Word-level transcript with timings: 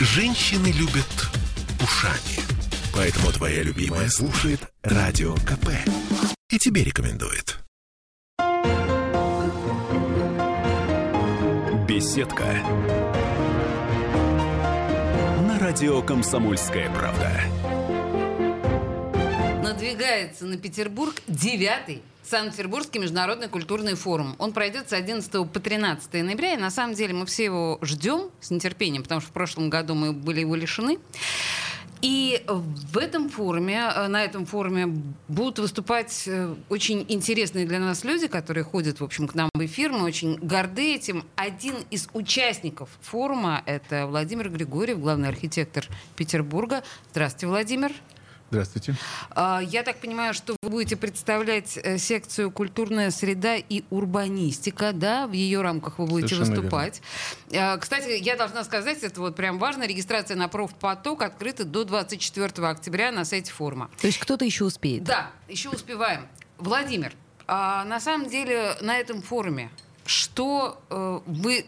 Женщины 0.00 0.68
любят 0.68 1.28
ушами. 1.82 2.38
Поэтому 2.94 3.32
твоя 3.32 3.64
любимая 3.64 4.08
слушает 4.08 4.60
Радио 4.82 5.34
КП. 5.34 5.70
И 6.50 6.58
тебе 6.58 6.84
рекомендует. 6.84 7.58
Беседка. 11.88 12.44
На 15.48 15.58
радио 15.58 16.00
«Комсомольская 16.02 16.88
правда». 16.94 17.32
Надвигается 19.64 20.44
на 20.46 20.58
Петербург 20.58 21.20
девятый 21.26 22.02
Санкт-Петербургский 22.28 22.98
международный 22.98 23.48
культурный 23.48 23.94
форум. 23.94 24.36
Он 24.38 24.52
пройдет 24.52 24.90
с 24.90 24.92
11 24.92 25.30
по 25.50 25.60
13 25.60 26.12
ноября, 26.22 26.54
и 26.54 26.56
на 26.56 26.70
самом 26.70 26.94
деле 26.94 27.14
мы 27.14 27.26
все 27.26 27.44
его 27.44 27.78
ждем 27.82 28.30
с 28.40 28.50
нетерпением, 28.50 29.02
потому 29.02 29.20
что 29.20 29.30
в 29.30 29.32
прошлом 29.32 29.70
году 29.70 29.94
мы 29.94 30.12
были 30.12 30.40
его 30.40 30.54
лишены. 30.54 30.98
И 32.00 32.44
в 32.46 32.98
этом 32.98 33.28
форуме, 33.28 33.90
э, 33.94 34.06
на 34.06 34.22
этом 34.22 34.46
форуме 34.46 35.02
будут 35.26 35.58
выступать 35.58 36.24
э, 36.28 36.54
очень 36.68 37.04
интересные 37.08 37.66
для 37.66 37.80
нас 37.80 38.04
люди, 38.04 38.28
которые 38.28 38.62
ходят, 38.62 39.00
в 39.00 39.04
общем, 39.04 39.26
к 39.26 39.34
нам 39.34 39.50
в 39.52 39.64
эфир. 39.64 39.90
Мы 39.90 40.04
очень 40.04 40.36
горды 40.36 40.94
этим. 40.94 41.24
Один 41.34 41.74
из 41.90 42.08
участников 42.12 42.88
форума— 43.00 43.62
это 43.66 44.06
Владимир 44.06 44.48
Григорьев, 44.48 45.00
главный 45.00 45.28
архитектор 45.28 45.86
Петербурга. 46.14 46.84
Здравствуйте, 47.10 47.48
Владимир. 47.48 47.92
Здравствуйте. 48.50 48.94
А, 49.30 49.60
я 49.60 49.82
так 49.82 49.98
понимаю, 49.98 50.32
что 50.32 50.56
вы 50.62 50.70
будете 50.70 50.96
представлять 50.96 51.76
э, 51.76 51.98
секцию 51.98 52.50
«Культурная 52.50 53.10
среда 53.10 53.56
и 53.56 53.84
урбанистика», 53.90 54.92
да? 54.92 55.26
В 55.26 55.32
ее 55.32 55.60
рамках 55.60 55.98
вы 55.98 56.06
будете 56.06 56.34
Совершенно 56.34 56.56
выступать. 56.56 57.02
Верно. 57.50 57.78
Кстати, 57.78 58.22
я 58.22 58.36
должна 58.36 58.64
сказать, 58.64 59.02
это 59.02 59.20
вот 59.20 59.36
прям 59.36 59.58
важно, 59.58 59.86
регистрация 59.86 60.36
на 60.36 60.48
профпоток 60.48 61.22
открыта 61.22 61.64
до 61.64 61.84
24 61.84 62.66
октября 62.66 63.12
на 63.12 63.24
сайте 63.24 63.52
форума. 63.52 63.90
То 64.00 64.06
есть 64.06 64.18
кто-то 64.18 64.44
еще 64.44 64.64
успеет? 64.64 65.04
Да, 65.04 65.30
еще 65.48 65.68
успеваем. 65.68 66.26
Владимир, 66.56 67.12
а 67.46 67.84
на 67.84 68.00
самом 68.00 68.28
деле 68.28 68.76
на 68.80 68.96
этом 68.98 69.22
форуме 69.22 69.70
что 70.08 70.80
э, 70.88 71.20
вы 71.26 71.66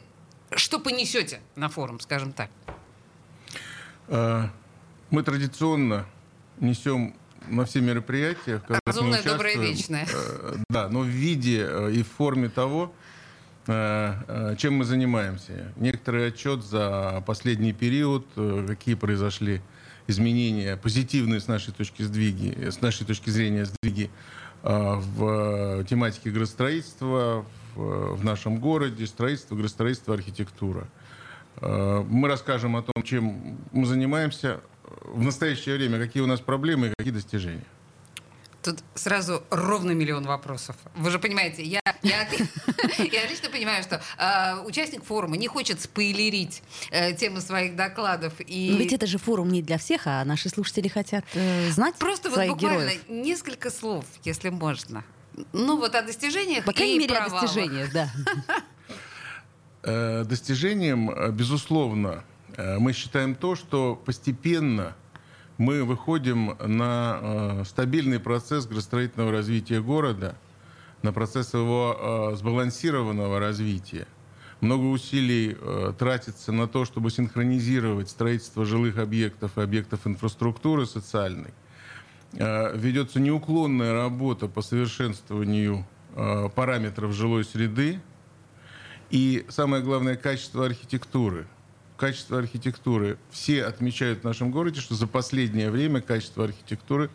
что 0.52 0.80
понесете 0.80 1.40
на 1.56 1.68
форум, 1.68 2.00
скажем 2.00 2.32
так? 2.32 2.50
А, 4.08 4.50
мы 5.10 5.22
традиционно 5.22 6.06
несем 6.60 7.14
на 7.48 7.64
все 7.64 7.80
мероприятия, 7.80 8.58
в 8.58 8.62
которых 8.62 8.80
Разумное, 8.86 9.22
мы 9.22 9.30
доброе, 9.30 9.56
вечное. 9.56 10.06
Э, 10.12 10.56
да, 10.68 10.88
но 10.88 11.00
в 11.00 11.06
виде 11.06 11.66
э, 11.66 11.92
и 11.92 12.02
в 12.02 12.08
форме 12.08 12.48
того, 12.48 12.92
э, 13.66 14.54
чем 14.58 14.74
мы 14.74 14.84
занимаемся. 14.84 15.72
Некоторый 15.76 16.28
отчет 16.28 16.62
за 16.62 17.22
последний 17.26 17.72
период, 17.72 18.26
какие 18.66 18.94
произошли 18.94 19.60
изменения, 20.06 20.76
позитивные 20.76 21.40
с 21.40 21.48
нашей 21.48 21.72
точки, 21.72 22.02
сдвиги, 22.02 22.68
с 22.70 22.80
нашей 22.80 23.06
точки 23.06 23.30
зрения 23.30 23.64
сдвиги 23.64 24.10
в 24.62 25.84
тематике 25.88 26.30
градостроительства 26.30 27.46
в 27.76 28.24
нашем 28.24 28.58
городе, 28.58 29.06
строительство, 29.06 29.54
градостроительство, 29.54 30.14
архитектура. 30.14 30.88
Мы 31.62 32.28
расскажем 32.28 32.76
о 32.76 32.82
том, 32.82 33.02
чем 33.04 33.58
мы 33.72 33.86
занимаемся, 33.86 34.60
в 35.02 35.22
настоящее 35.22 35.76
время, 35.76 35.98
какие 35.98 36.22
у 36.22 36.26
нас 36.26 36.40
проблемы 36.40 36.88
и 36.88 36.92
какие 36.96 37.12
достижения? 37.12 37.64
Тут 38.62 38.80
сразу 38.94 39.42
ровно 39.48 39.92
миллион 39.92 40.26
вопросов. 40.26 40.76
Вы 40.94 41.10
же 41.10 41.18
понимаете, 41.18 41.62
я, 41.62 41.80
я, 42.02 42.28
я 42.98 43.26
лично 43.26 43.48
понимаю, 43.48 43.82
что 43.82 44.02
э, 44.18 44.60
участник 44.66 45.02
форума 45.02 45.38
не 45.38 45.48
хочет 45.48 45.80
спойлерить 45.80 46.62
э, 46.90 47.14
темы 47.14 47.40
своих 47.40 47.74
докладов. 47.74 48.34
И... 48.46 48.70
Но 48.72 48.76
ведь 48.76 48.92
это 48.92 49.06
же 49.06 49.16
форум 49.16 49.48
не 49.48 49.62
для 49.62 49.78
всех, 49.78 50.02
а 50.04 50.22
наши 50.26 50.50
слушатели 50.50 50.88
хотят 50.88 51.24
э, 51.32 51.70
знать 51.70 51.94
Просто 51.96 52.30
своих 52.30 52.50
вот 52.50 52.60
буквально 52.60 52.90
героев. 52.90 53.08
несколько 53.08 53.70
слов, 53.70 54.04
если 54.24 54.50
можно. 54.50 55.04
Ну 55.54 55.78
вот 55.78 55.94
о 55.94 56.02
достижениях 56.02 56.64
По 56.66 56.74
крайней 56.74 56.96
и 56.96 56.98
мере, 56.98 57.14
провалах. 57.14 57.42
о 57.44 57.46
достижениях, 57.46 57.92
да. 57.94 58.10
Э, 59.82 60.24
достижением, 60.24 61.10
э, 61.10 61.30
безусловно, 61.30 62.24
мы 62.78 62.92
считаем 62.92 63.34
то, 63.34 63.54
что 63.54 63.94
постепенно 63.96 64.94
мы 65.60 65.84
выходим 65.84 66.56
на 66.58 67.18
э, 67.20 67.64
стабильный 67.66 68.18
процесс 68.18 68.64
градостроительного 68.64 69.30
развития 69.30 69.82
города, 69.82 70.34
на 71.02 71.12
процесс 71.12 71.52
его 71.52 72.30
э, 72.32 72.36
сбалансированного 72.36 73.38
развития. 73.38 74.06
Много 74.62 74.84
усилий 74.84 75.54
э, 75.60 75.92
тратится 75.98 76.50
на 76.52 76.66
то, 76.66 76.86
чтобы 76.86 77.10
синхронизировать 77.10 78.08
строительство 78.08 78.64
жилых 78.64 78.96
объектов 78.96 79.58
и 79.58 79.60
объектов 79.60 80.06
инфраструктуры 80.06 80.86
социальной. 80.86 81.52
Э, 82.32 82.74
ведется 82.74 83.20
неуклонная 83.20 83.92
работа 83.92 84.48
по 84.48 84.62
совершенствованию 84.62 85.86
э, 86.16 86.48
параметров 86.54 87.12
жилой 87.12 87.44
среды 87.44 88.00
и, 89.10 89.44
самое 89.50 89.82
главное, 89.82 90.16
качество 90.16 90.64
архитектуры– 90.64 91.46
качество 92.00 92.38
архитектуры. 92.38 93.18
Все 93.30 93.62
отмечают 93.62 94.20
в 94.20 94.24
нашем 94.24 94.50
городе, 94.50 94.80
что 94.80 94.94
за 94.94 95.06
последнее 95.06 95.70
время 95.70 96.00
качество 96.00 96.44
архитектуры 96.44 97.10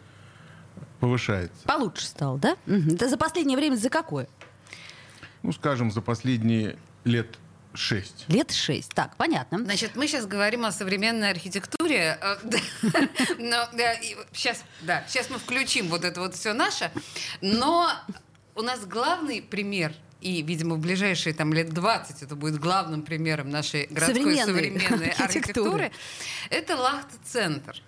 повышается. 1.00 1.66
Получше 1.66 2.06
стало, 2.06 2.38
да? 2.38 2.56
Это 2.68 3.10
за 3.10 3.18
последнее 3.18 3.58
время 3.58 3.76
за 3.78 3.90
какое? 3.90 4.28
Ну, 5.42 5.52
скажем, 5.52 5.92
за 5.92 6.02
последние 6.02 6.78
лет 7.04 7.40
шесть. 7.74 8.26
Лет 8.28 8.52
шесть. 8.52 8.94
Так, 8.94 9.18
понятно. 9.18 9.58
Значит, 9.58 9.96
мы 9.96 10.08
сейчас 10.08 10.28
говорим 10.28 10.66
о 10.66 10.72
современной 10.72 11.32
архитектуре. 11.32 12.20
э, 12.22 12.38
Но 13.40 13.68
сейчас, 14.34 14.64
да, 14.82 15.04
сейчас 15.08 15.32
мы 15.32 15.40
включим 15.40 15.88
вот 15.88 16.04
это 16.06 16.22
вот 16.22 16.36
все 16.36 16.54
наше. 16.54 16.92
Но 17.42 17.90
у 18.54 18.62
нас 18.62 18.86
главный 18.86 19.42
пример 19.42 19.94
и, 20.22 20.42
видимо, 20.42 20.76
в 20.76 20.80
ближайшие 20.80 21.34
там, 21.34 21.54
лет 21.54 21.70
20 21.74 22.24
это 22.24 22.36
будет 22.36 22.60
главным 22.60 23.02
примером 23.02 23.50
нашей 23.50 23.88
городской 23.88 24.38
современной, 24.38 24.80
современной 24.80 25.10
архитектуры, 25.20 25.92
это 26.50 26.76
Лахта-центр. 26.76 27.82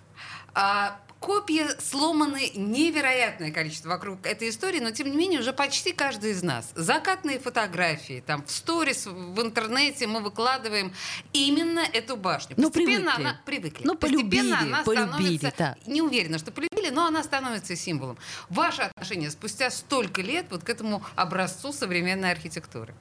А, 0.54 1.00
копии 1.20 1.66
сломаны 1.80 2.52
невероятное 2.54 3.50
количество 3.50 3.88
вокруг 3.90 4.24
этой 4.26 4.50
истории, 4.50 4.80
но 4.80 4.90
тем 4.90 5.10
не 5.10 5.16
менее 5.16 5.40
уже 5.40 5.52
почти 5.52 5.92
каждый 5.92 6.30
из 6.32 6.42
нас. 6.42 6.70
Закатные 6.74 7.38
фотографии, 7.38 8.22
там 8.26 8.44
в 8.44 8.50
сторис, 8.50 9.06
в 9.06 9.40
интернете 9.40 10.06
мы 10.06 10.20
выкладываем 10.20 10.92
именно 11.32 11.80
эту 11.80 12.16
башню. 12.16 12.54
Ну, 12.56 12.70
Постепенно 12.70 13.12
привыкли. 13.12 13.22
она 13.22 13.40
привыкли. 13.44 13.84
Ну, 13.84 13.94
полюбили, 13.96 14.50
Постепенно 14.50 14.60
она 14.60 14.84
полюбили, 14.84 15.36
становится, 15.38 15.54
да. 15.58 15.76
не 15.86 16.02
уверена, 16.02 16.38
что 16.38 16.52
полюбили, 16.52 16.90
но 16.90 17.06
она 17.06 17.22
становится 17.22 17.74
символом. 17.76 18.18
Ваше 18.48 18.82
отношение 18.82 19.30
спустя 19.30 19.70
столько 19.70 20.22
лет 20.22 20.46
вот 20.50 20.62
к 20.62 20.68
этому 20.68 21.02
образцу 21.16 21.72
современной 21.72 22.30
архитектуры? 22.30 22.94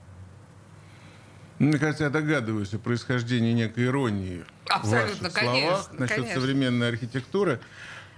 Мне 1.59 1.79
кажется, 1.79 2.03
я 2.03 2.09
догадываюсь 2.11 2.73
о 2.73 2.79
происхождении 2.79 3.51
некой 3.51 3.85
иронии 3.85 4.45
Абсолютно, 4.69 5.29
в 5.29 5.33
ваших 5.33 5.33
конечно, 5.33 5.67
словах 5.69 5.99
насчет 5.99 6.15
конечно. 6.17 6.41
современной 6.41 6.89
архитектуры. 6.89 7.59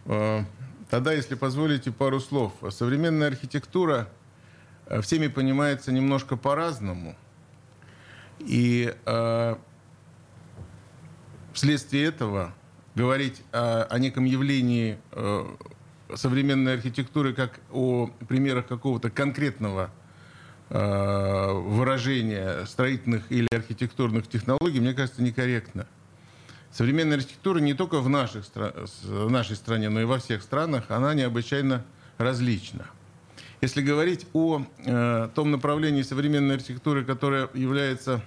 Э, 0.10 0.44
Тогда, 0.90 1.14
если 1.14 1.36
позволите, 1.36 1.92
пару 1.92 2.20
слов. 2.20 2.52
Современная 2.72 3.28
архитектура 3.28 4.10
э, 4.88 5.02
всеми 5.02 5.28
понимается 5.28 5.92
немножко 5.92 6.36
по-разному. 6.36 7.16
И 8.40 8.96
э, 9.06 9.56
вследствие 11.54 12.06
этого 12.06 12.56
говорить 12.96 13.44
о, 13.52 13.84
о 13.84 14.00
неком 14.00 14.26
явлении 14.26 14.98
э, 15.12 15.46
современной 16.16 16.74
архитектуры 16.74 17.34
как 17.34 17.60
о 17.72 18.08
примерах 18.28 18.66
какого-то 18.66 19.12
конкретного 19.12 19.92
э, 20.70 21.52
выражения 21.52 22.66
строительных 22.66 23.32
или 23.32 23.48
архитектурных 23.54 24.28
технологий, 24.28 24.80
мне 24.80 24.96
кажется, 24.96 25.22
некорректно. 25.22 25.86
Современная 26.72 27.18
архитектура 27.18 27.60
не 27.60 27.74
только 27.74 28.00
в, 28.00 28.10
наших, 28.10 28.46
в 29.04 29.30
нашей 29.30 29.56
стране, 29.56 29.90
но 29.90 30.02
и 30.02 30.06
во 30.06 30.20
всех 30.20 30.44
странах, 30.44 30.86
она 30.90 31.14
необычайно 31.14 31.84
различна. 32.18 32.88
Если 33.62 33.82
говорить 33.82 34.26
о 34.34 34.66
э, 34.86 35.30
том 35.36 35.52
направлении 35.52 36.02
современной 36.02 36.56
архитектуры, 36.56 37.04
которое 37.04 37.50
является, 37.54 38.22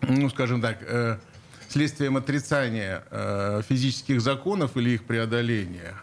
ну, 0.00 0.28
скажем 0.30 0.60
так, 0.60 0.78
э, 0.82 1.18
следствием 1.68 2.16
отрицания 2.16 3.04
э, 3.10 3.62
физических 3.68 4.20
законов 4.20 4.76
или 4.76 4.90
их 4.90 5.04
преодоления, 5.04 5.94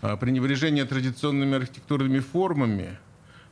э, 0.00 0.16
пренебрежения 0.16 0.86
традиционными 0.86 1.56
архитектурными 1.56 2.20
формами, 2.20 2.98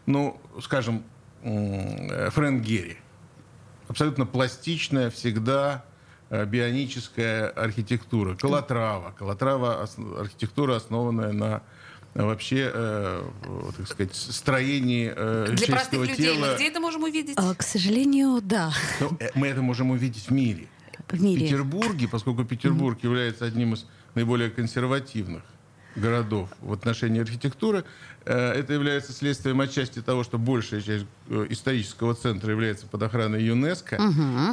ну, 0.07 0.41
скажем, 0.63 1.03
э, 1.43 2.31
Фрэнк 2.31 2.65
Герри, 2.65 2.97
абсолютно 3.89 4.25
пластичная, 4.25 5.11
всегда 5.11 5.85
бионическая 6.47 7.49
архитектура. 7.49 8.35
Калатрава 8.37 9.83
ос- 9.83 9.97
архитектура, 10.19 10.77
основанная 10.77 11.33
на 11.33 11.63
э, 12.15 12.23
вообще, 12.25 12.71
э, 12.73 13.23
э, 13.45 13.71
так 13.77 13.87
сказать, 13.89 14.15
строении 14.15 15.13
э, 15.15 15.47
Для 15.53 15.67
простых 15.67 15.93
человеческого 15.93 16.05
людей 16.05 16.31
мы 16.39 16.47
тела. 16.47 16.55
где 16.57 16.69
это 16.69 16.81
можем 16.81 17.03
увидеть? 17.05 17.35
А, 17.39 17.55
к 17.55 17.63
сожалению, 17.63 18.41
да. 18.43 18.73
Ну, 19.01 19.11
э, 19.21 19.29
мы 19.35 19.49
это 19.49 19.63
можем 19.63 19.91
увидеть 19.91 20.27
в 20.27 20.31
мире. 20.31 20.69
В 21.09 21.21
мире. 21.23 21.43
Петербурге, 21.47 22.09
поскольку 22.09 22.45
Петербург 22.45 22.99
является 23.03 23.45
одним 23.45 23.75
из 23.75 23.85
наиболее 24.15 24.51
консервативных 24.51 25.43
городов 25.97 26.49
в 26.61 26.73
отношении 26.73 27.21
архитектуры, 27.21 27.85
э, 28.25 28.53
это 28.53 28.73
является 28.73 29.13
следствием 29.13 29.61
отчасти 29.61 30.01
того, 30.01 30.25
что 30.25 30.39
большая 30.39 30.81
часть 30.81 31.07
э, 31.29 31.47
исторического 31.51 32.15
центра 32.15 32.51
является 32.51 32.87
под 32.87 33.03
охраной 33.03 33.43
ЮНЕСКо, 33.43 33.99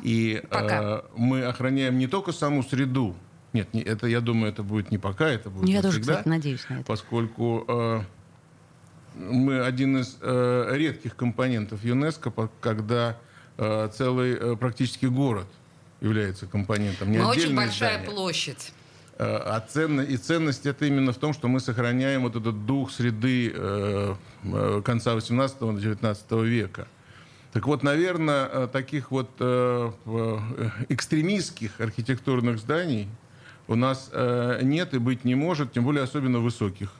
и 0.03 0.41
э, 0.43 0.47
Пока. 0.47 1.03
мы 1.15 1.43
охраняем 1.43 1.97
не 1.97 2.07
только 2.07 2.31
саму 2.31 2.63
среду, 2.63 3.15
нет, 3.53 3.73
не- 3.73 3.81
это, 3.81 4.07
я 4.07 4.21
думаю, 4.21 4.51
это 4.51 4.63
будет 4.63 4.91
не 4.91 4.97
пока, 4.97 5.27
это 5.27 5.49
будет 5.49 5.69
Я 5.69 5.81
тоже, 5.81 6.01
кстати, 6.01 6.27
надеюсь 6.27 6.67
на 6.69 6.75
это. 6.75 6.83
поскольку 6.83 7.65
э, 7.67 8.01
мы 9.15 9.61
один 9.61 9.97
из 9.97 10.17
э, 10.21 10.69
редких 10.75 11.15
компонентов 11.15 11.83
ЮНЕСКо, 11.83 12.31
по- 12.31 12.49
когда 12.61 13.17
э, 13.57 13.89
целый 13.95 14.33
э, 14.33 14.55
практически 14.55 15.05
город 15.07 15.47
является 16.01 16.45
компонентом. 16.47 17.11
Не 17.11 17.17
Мы 17.17 17.25
очень 17.25 17.55
большая 17.55 17.93
здание. 17.97 18.09
площадь. 18.11 18.71
Э, 19.19 19.35
А 19.35 19.59
ценно, 19.59 19.99
и 19.99 20.15
ценность 20.15 20.65
это 20.65 20.85
именно 20.85 21.11
в 21.11 21.17
том, 21.17 21.33
что 21.33 21.49
мы 21.49 21.59
сохраняем 21.59 22.21
вот 22.21 22.37
этот 22.37 22.65
дух 22.65 22.89
среды 22.89 23.51
э, 23.53 24.15
э, 24.45 24.81
конца 24.83 25.13
18-19 25.13 26.45
века. 26.45 26.87
Так 27.51 27.65
вот, 27.65 27.83
наверное, 27.83 28.67
таких 28.67 29.09
вот 29.09 29.31
экстремистских 30.87 31.81
архитектурных 31.81 32.59
зданий 32.59 33.09
у 33.67 33.73
нас 33.73 34.11
нет 34.61 34.93
и 34.93 34.99
быть 34.99 35.25
не 35.25 35.33
может, 35.33 35.73
тем 35.73 35.83
более 35.83 36.03
особенно 36.03 36.37
высоких, 36.37 36.93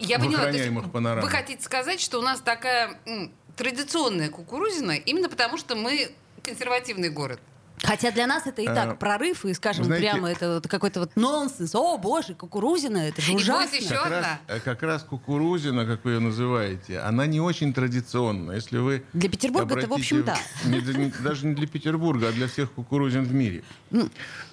Я 0.00 0.18
поняла, 0.18 0.82
панорамах. 0.90 1.24
вы 1.24 1.30
хотите 1.30 1.62
сказать, 1.62 2.00
что 2.00 2.18
у 2.18 2.22
нас 2.22 2.40
такая 2.40 2.98
традиционная 3.56 4.28
кукурузина, 4.28 4.90
именно 4.90 5.28
потому 5.28 5.56
что 5.56 5.76
мы 5.76 6.10
консервативный 6.42 7.10
город. 7.10 7.38
Хотя 7.82 8.10
для 8.10 8.26
нас 8.26 8.46
это 8.46 8.62
и 8.62 8.66
так 8.66 8.98
прорыв, 8.98 9.44
и, 9.44 9.52
скажем, 9.54 9.84
знаете- 9.84 10.10
прямо 10.10 10.30
это 10.30 10.54
вот 10.54 10.66
какой-то 10.68 11.00
вот 11.00 11.10
нонсенс. 11.16 11.74
О, 11.74 11.98
боже, 11.98 12.34
кукурузина, 12.34 12.98
это 12.98 13.20
же 13.20 13.30
И 13.32 13.34
будет 13.34 13.42
ужасно. 13.44 13.76
еще 13.76 13.88
Как 13.94 14.10
раз, 14.10 14.24
одна. 14.24 14.38
э, 14.48 14.60
как 14.60 14.82
раз 14.82 15.02
кукурузина, 15.02 15.84
как 15.86 16.04
вы 16.04 16.12
ее 16.12 16.18
называете, 16.20 17.00
она 17.00 17.26
не 17.26 17.40
очень 17.40 17.72
традиционна. 17.74 18.52
Если 18.52 18.78
вы 18.78 19.04
Для 19.12 19.28
Петербурга 19.28 19.78
это, 19.78 19.88
в 19.88 19.92
общем, 19.92 20.24
да. 20.24 20.36
не 20.64 20.80
не- 20.80 21.12
даже 21.22 21.46
не 21.46 21.54
для 21.54 21.66
Петербурга, 21.66 22.28
а 22.28 22.32
для 22.32 22.48
всех 22.48 22.72
кукурузин 22.72 23.24
в 23.24 23.32
мире. 23.34 23.62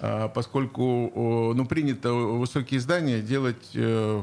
А, 0.00 0.28
поскольку 0.28 1.52
ну, 1.54 1.64
принято 1.66 2.12
высокие 2.12 2.78
здания 2.80 3.20
делать, 3.20 3.70
э, 3.74 4.22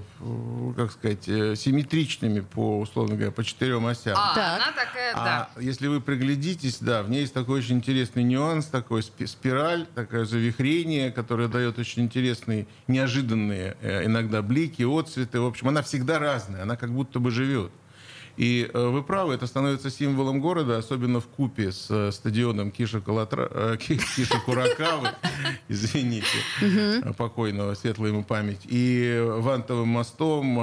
как 0.78 0.92
сказать, 0.92 1.28
э, 1.28 1.56
симметричными 1.56 2.42
по, 2.42 2.80
условно 2.80 3.16
говоря, 3.16 3.32
по 3.32 3.44
четырем 3.44 3.86
осям. 3.88 4.16
А, 4.18 4.36
Так. 4.36 4.56
она 4.62 4.72
такая, 4.72 5.14
да. 5.16 5.50
А 5.56 5.62
если 5.62 5.88
вы 5.88 6.02
приглядитесь, 6.02 6.78
да, 6.80 7.02
в 7.04 7.10
ней 7.10 7.22
есть 7.22 7.34
такой 7.34 7.60
очень 7.60 7.78
интересный 7.78 8.24
нюанс, 8.24 8.66
такой 8.68 8.91
спи- 9.00 9.26
спираль, 9.28 9.86
такое 9.96 10.26
завихрение, 10.26 11.12
которое 11.12 11.48
дает 11.48 11.80
очень 11.80 12.04
интересные, 12.04 12.68
неожиданные 12.88 13.78
э, 13.82 14.06
иногда 14.06 14.42
блики, 14.42 14.84
отцветы. 14.84 15.40
В 15.40 15.46
общем, 15.46 15.70
она 15.70 15.82
всегда 15.82 16.20
разная, 16.20 16.64
она 16.64 16.76
как 16.76 16.92
будто 16.92 17.20
бы 17.20 17.32
живет. 17.32 17.72
И 18.38 18.70
э, 18.74 18.88
вы 18.88 19.04
правы, 19.04 19.34
это 19.34 19.46
становится 19.46 19.90
символом 19.92 20.40
города, 20.40 20.78
особенно 20.78 21.20
в 21.20 21.28
купе 21.28 21.72
с 21.72 21.88
э, 21.90 22.12
стадионом 22.14 22.72
Киша, 22.72 23.02
Калатра... 23.02 23.78
Ки- 23.80 24.00
Киша 24.16 24.40
Куракавы, 24.46 25.10
извините, 25.68 26.26
покойного, 27.18 27.74
светлая 27.76 28.12
ему 28.12 28.24
память, 28.24 28.62
и 28.64 29.22
Вантовым 29.22 29.90
мостом, 29.90 30.58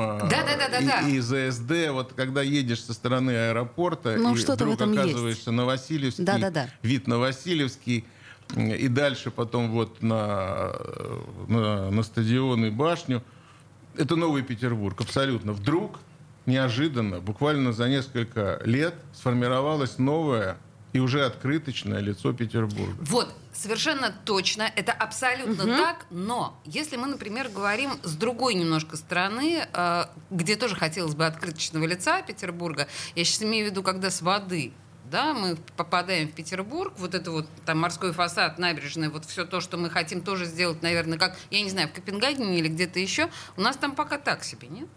и, 0.80 1.16
и 1.16 1.20
ЗСД. 1.20 1.90
Вот 1.92 2.14
когда 2.14 2.42
едешь 2.42 2.82
со 2.82 2.94
стороны 2.94 3.30
аэропорта, 3.32 4.16
Ну, 4.16 4.30
и 4.34 4.36
вдруг 4.54 4.80
есть. 4.94 4.98
оказываешься 5.10 5.50
на 5.50 5.64
Васильевский, 5.66 6.24
вид 6.82 7.06
на 7.06 7.18
Васильевский, 7.18 8.04
и 8.56 8.88
дальше 8.88 9.30
потом 9.30 9.70
вот 9.70 10.02
на, 10.02 10.72
на, 11.48 11.90
на 11.90 12.02
стадион 12.02 12.64
и 12.66 12.70
башню. 12.70 13.22
Это 13.96 14.16
Новый 14.16 14.42
Петербург, 14.42 15.00
абсолютно. 15.00 15.52
Вдруг, 15.52 15.98
неожиданно, 16.46 17.20
буквально 17.20 17.72
за 17.72 17.88
несколько 17.88 18.60
лет 18.64 18.94
сформировалось 19.12 19.98
новое 19.98 20.56
и 20.92 21.00
уже 21.00 21.24
открыточное 21.24 22.00
лицо 22.00 22.32
Петербурга. 22.32 22.96
Вот, 23.00 23.34
совершенно 23.52 24.14
точно, 24.24 24.62
это 24.74 24.92
абсолютно 24.92 25.66
так, 25.66 26.06
но 26.10 26.58
если 26.64 26.96
мы, 26.96 27.06
например, 27.06 27.50
говорим 27.50 27.90
с 28.02 28.14
другой 28.14 28.54
немножко 28.54 28.96
стороны, 28.96 29.66
э, 29.70 30.04
где 30.30 30.56
тоже 30.56 30.76
хотелось 30.76 31.14
бы 31.14 31.26
открыточного 31.26 31.84
лица 31.84 32.22
Петербурга, 32.22 32.88
я 33.14 33.24
сейчас 33.24 33.42
имею 33.42 33.66
в 33.66 33.70
виду, 33.70 33.82
когда 33.82 34.10
с 34.10 34.22
воды, 34.22 34.72
да, 35.10 35.34
мы 35.34 35.56
попадаем 35.76 36.28
в 36.28 36.32
Петербург, 36.32 36.92
вот 36.96 37.14
это 37.14 37.30
вот 37.30 37.46
там 37.64 37.78
морской 37.78 38.12
фасад, 38.12 38.58
набережная, 38.58 39.10
вот 39.10 39.24
все 39.24 39.44
то, 39.44 39.60
что 39.60 39.76
мы 39.76 39.90
хотим 39.90 40.20
тоже 40.22 40.44
сделать, 40.44 40.82
наверное, 40.82 41.18
как, 41.18 41.36
я 41.50 41.62
не 41.62 41.70
знаю, 41.70 41.88
в 41.88 41.92
Копенгагене 41.92 42.58
или 42.58 42.68
где-то 42.68 42.98
еще, 42.98 43.28
у 43.56 43.60
нас 43.60 43.76
там 43.76 43.94
пока 43.94 44.18
так 44.18 44.44
себе, 44.44 44.68
нет? 44.68 44.88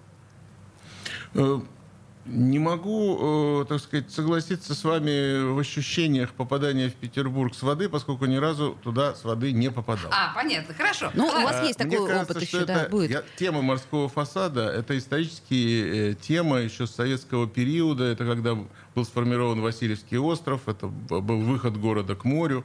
Э, 2.26 2.30
Не 2.30 2.60
могу, 2.60 3.62
э, 3.62 3.66
так 3.66 3.80
сказать, 3.80 4.12
согласиться 4.12 4.76
с 4.76 4.84
вами 4.84 5.54
в 5.54 5.60
ощущениях 5.60 6.32
попадания 6.34 6.90
в 6.90 6.94
Петербург 6.94 7.54
с 7.56 7.62
воды, 7.64 7.90
поскольку 7.90 8.26
ни 8.26 8.36
разу 8.38 8.78
туда 8.84 9.16
с 9.16 9.24
воды 9.24 9.52
не 9.52 9.72
попадал. 9.72 10.12
А, 10.12 10.34
понятно, 10.36 10.74
хорошо. 10.74 11.12
Ну, 11.14 11.26
у 11.26 11.28
Ладно. 11.28 11.44
вас 11.44 11.68
есть 11.68 11.80
Мне 11.84 11.92
такой 11.92 12.08
кажется, 12.08 12.34
опыт 12.34 12.48
что 12.48 12.58
еще, 12.58 12.66
да, 12.66 12.82
это- 12.84 12.90
будет. 12.92 13.12
я- 13.12 13.24
тема 13.38 13.62
морского 13.62 14.08
фасада— 14.10 14.70
это 14.76 14.98
исторические 14.98 16.12
э, 16.12 16.16
тема 16.16 16.60
еще 16.60 16.86
с 16.88 16.92
советского 16.92 17.48
периода. 17.48 18.04
Это 18.06 18.26
когда 18.26 18.56
был 18.96 19.06
сформирован 19.06 19.62
Васильевский 19.62 20.18
остров, 20.18 20.68
это 20.68 20.88
был 20.88 21.40
выход 21.42 21.78
города 21.78 22.16
к 22.16 22.24
морю. 22.24 22.64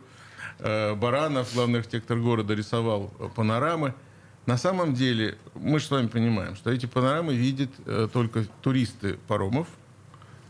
Э, 0.58 0.94
Баранов, 0.94 1.52
главный 1.54 1.80
архитектор 1.80 2.18
города, 2.18 2.54
рисовал 2.54 3.12
э, 3.18 3.28
панорамы. 3.34 3.94
На 4.46 4.56
самом 4.56 4.94
деле, 4.94 5.36
мы 5.54 5.80
же 5.80 5.86
с 5.86 5.90
вами 5.90 6.06
понимаем, 6.06 6.54
что 6.54 6.70
эти 6.70 6.86
панорамы 6.86 7.34
видят 7.34 7.70
э, 7.84 8.08
только 8.12 8.44
туристы 8.62 9.18
паромов, 9.26 9.66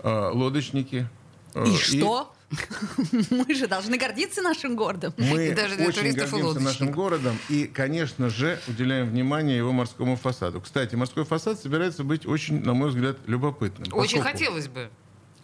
э, 0.01 0.31
лодочники. 0.33 1.09
э, 1.55 1.65
И 1.67 1.77
что? 1.77 2.33
Мы 3.31 3.55
же 3.57 3.67
должны 3.67 3.99
гордиться 3.99 4.41
нашим 4.41 4.77
городом. 4.77 5.13
мы 5.19 5.49
И 5.49 5.53
даже 5.53 5.75
для 5.77 5.89
очень 5.89 6.01
туристов 6.03 6.29
и 6.29 6.37
гордимся 6.43 6.61
нашим 6.61 6.93
городом 6.93 7.37
и, 7.49 7.65
конечно 7.67 8.29
же, 8.31 8.61
уделяем 8.69 9.09
внимание 9.09 9.57
его 9.57 9.73
морскому 9.73 10.15
фасаду. 10.17 10.61
Кстати, 10.61 10.95
морской 10.95 11.25
фасад 11.25 11.59
собирается 11.59 12.05
быть 12.05 12.25
очень, 12.25 12.63
на 12.63 12.73
мой 12.75 12.91
взгляд, 12.91 13.17
любопытным. 13.27 13.89
Очень 13.93 14.19
поскольку- 14.19 14.29
хотелось 14.39 14.69
бы. 14.69 14.91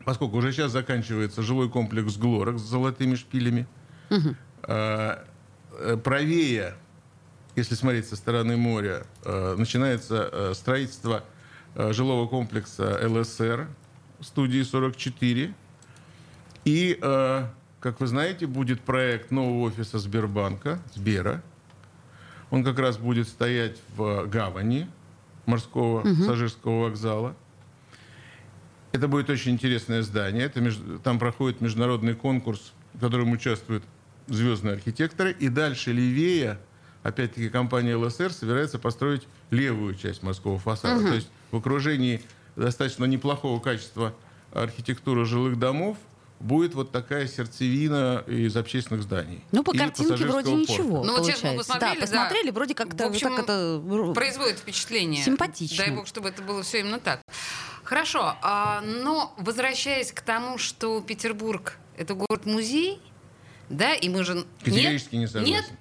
Поскольку 0.04 0.36
уже 0.36 0.52
сейчас 0.52 0.70
заканчивается 0.72 1.42
жилой 1.42 1.68
комплекс 1.70 2.16
«Глорок» 2.16 2.58
с 2.58 2.62
золотыми 2.62 3.14
шпилями. 3.16 3.66
А, 4.62 5.24
э, 5.72 5.96
Правее, 5.96 6.74
если 7.56 7.74
смотреть 7.74 8.08
со 8.08 8.16
стороны 8.16 8.56
моря, 8.56 9.04
э, 9.24 9.54
начинается 9.58 10.28
э, 10.32 10.52
строительство 10.54 11.24
э, 11.74 11.92
жилого 11.92 12.26
комплекса 12.28 12.98
ЛСР 13.06 13.68
студии 14.20 14.62
44. 14.62 15.52
И, 16.64 16.96
как 17.80 17.98
вы 18.00 18.06
знаете, 18.06 18.46
будет 18.46 18.80
проект 18.82 19.32
нового 19.32 19.62
офиса 19.66 19.98
Сбербанка, 19.98 20.80
Сбера. 20.94 21.42
Он 22.50 22.62
как 22.62 22.78
раз 22.78 22.98
будет 22.98 23.26
стоять 23.26 23.78
в 23.96 24.26
гавани 24.28 24.88
морского 25.44 26.02
пассажирского 26.20 26.82
вокзала. 26.84 27.34
Это 28.92 29.08
будет 29.08 29.28
очень 29.28 29.50
интересное 29.52 30.02
здание. 30.02 30.44
Это 30.44 30.60
меж- 30.60 31.00
Там 31.02 31.18
проходит 31.18 31.60
международный 31.60 32.14
конкурс, 32.14 32.72
в 32.94 33.00
котором 33.00 33.32
участвуют 33.32 33.82
звездные 34.28 34.74
архитекторы. 34.74 35.32
И 35.32 35.48
дальше 35.48 35.90
левее, 35.92 36.58
опять-таки, 37.02 37.48
компания 37.48 37.96
ЛСР 37.96 38.32
собирается 38.32 38.78
построить 38.78 39.22
левую 39.50 39.94
часть 39.94 40.22
морского 40.22 40.58
фасада. 40.58 41.06
То 41.06 41.14
есть 41.14 41.28
в 41.50 41.56
окружении 41.56 42.22
достаточно 42.56 43.04
неплохого 43.04 43.60
качества 43.60 44.14
архитектуры 44.52 45.24
жилых 45.24 45.58
домов 45.58 45.96
будет 46.42 46.74
вот 46.74 46.90
такая 46.90 47.28
сердцевина 47.28 48.24
из 48.26 48.56
общественных 48.56 49.02
зданий. 49.04 49.44
Ну, 49.52 49.62
по 49.62 49.72
картинке 49.72 50.26
вроде 50.26 50.26
пассажирского 50.26 50.56
ничего. 50.56 50.96
порта. 50.96 51.06
Ну, 51.06 51.18
вот 51.18 51.26
сейчас 51.26 51.42
мы 51.44 51.56
посмотрели, 51.56 51.94
да, 51.94 52.00
да. 52.00 52.06
посмотрели, 52.06 52.50
вроде 52.50 52.74
как-то 52.74 53.04
В 53.04 53.10
общем, 53.10 53.36
так 53.36 53.44
это... 53.44 54.12
производит 54.14 54.58
впечатление. 54.58 55.22
Симпатично. 55.22 55.84
Дай 55.84 55.94
бог, 55.94 56.06
чтобы 56.06 56.28
это 56.28 56.42
было 56.42 56.62
все 56.62 56.80
именно 56.80 56.98
так. 56.98 57.20
Хорошо, 57.84 58.36
а, 58.42 58.80
но 58.80 59.34
возвращаясь 59.38 60.12
к 60.12 60.20
тому, 60.20 60.58
что 60.58 61.00
Петербург 61.00 61.78
это 61.96 62.14
город-музей, 62.14 63.00
да, 63.68 63.94
и 63.94 64.08
мы 64.08 64.24
же... 64.24 64.44
Категорически 64.64 65.14
не 65.14 65.20
Нет? 65.22 65.30
согласен. 65.30 65.54
Нет? 65.54 65.72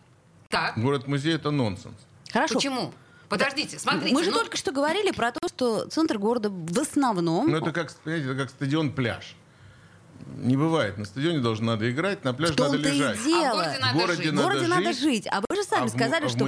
Так, 0.51 0.77
Город-музей— 0.77 1.34
это 1.36 1.50
нонсенс. 1.50 1.96
Хорошо. 2.31 2.55
почему? 2.55 2.93
Подождите, 3.29 3.79
смотрите. 3.79 4.13
Мы 4.13 4.24
же 4.24 4.31
ну, 4.31 4.39
только 4.39 4.58
что 4.58 4.74
говорили 4.74 5.12
про 5.12 5.31
то, 5.31 5.39
что 5.48 5.86
центр 5.86 6.17
города 6.17 6.50
в 6.50 6.79
основном... 6.79 7.50
Ну, 7.50 7.58
это 7.58 7.72
как, 7.72 7.93
понимаете, 8.03 8.29
это 8.29 8.38
как 8.38 8.50
стадион-пляж. 8.50 9.36
Не 10.42 10.58
бывает. 10.58 10.98
На 10.98 11.06
стадионе 11.06 11.40
должно 11.40 11.68
надо 11.74 11.90
играть, 11.92 12.24
на 12.24 12.34
пляже 12.34 12.54
В 12.54 12.58
надо 12.60 12.78
и 12.78 12.82
лежать. 12.82 13.24
дело. 13.24 13.64
А 13.82 13.94
в 13.94 13.98
городе 13.98 14.30
В 14.30 14.34
надо 14.34 14.44
городе 14.48 14.60
жить. 14.60 14.68
В 14.68 14.70
надо 14.76 14.94
жить. 14.94 15.28
А 15.32 15.42
вы 15.48 15.56
же 15.56 15.64
сами 15.64 15.84
а 15.84 15.86
в 15.86 15.90
сказали, 15.90 16.26
а 16.26 16.28
в 16.28 16.32
что 16.32 16.46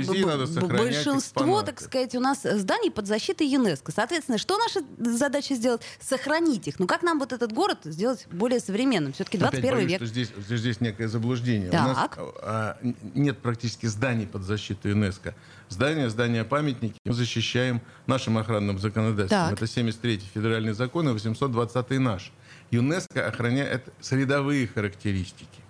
большинство, 0.68 1.18
экспонаты. 1.18 1.66
так 1.68 1.82
сказать, 1.82 2.16
у 2.16 2.20
нас 2.20 2.42
зданий 2.44 2.92
под 2.92 3.08
защитой 3.08 3.48
ЮНЕСКо. 3.48 3.92
Соответственно, 3.92 4.38
что 4.38 4.58
наша 4.58 4.82
задача 5.00 5.56
сделать? 5.56 5.82
Сохранить 6.00 6.68
их. 6.68 6.80
Ну 6.80 6.88
как 6.88 7.04
нам 7.04 7.20
вот 7.20 7.34
этот 7.34 7.52
город 7.54 7.80
сделать 7.84 8.28
более 8.32 8.60
современным? 8.60 9.14
Все-таки 9.14 9.38
Опять 9.38 9.62
21 9.62 9.76
боюсь, 9.76 9.90
век. 9.92 9.98
что 10.00 10.06
здесь, 10.08 10.30
что 10.46 10.58
здесь 10.58 10.82
некое 10.82 11.08
заблуждение. 11.08 11.70
У 11.70 11.74
нас 11.74 11.98
Так. 11.98 12.18
а, 12.42 12.78
нет 13.14 13.40
практически 13.40 13.86
зданий 13.86 14.28
под 14.28 14.44
защитой 14.44 14.92
ЮНЕСКо. 14.92 15.36
Здания, 15.70 16.10
здания 16.10 16.44
памятники 16.44 16.96
мы 17.06 17.14
защищаем 17.14 17.82
нашим 18.06 18.38
охранным 18.38 18.78
законодательством. 18.80 19.50
Так. 19.50 19.54
Это 19.54 19.66
73-й 19.66 20.22
федеральный 20.34 20.74
закон 20.74 21.10
и 21.10 21.14
820-й 21.14 21.98
наш. 22.00 22.32
ЮНЕСКо 22.74 23.28
охраняет 23.28 23.94
средовые 24.02 24.68
характеристики. 24.68 25.62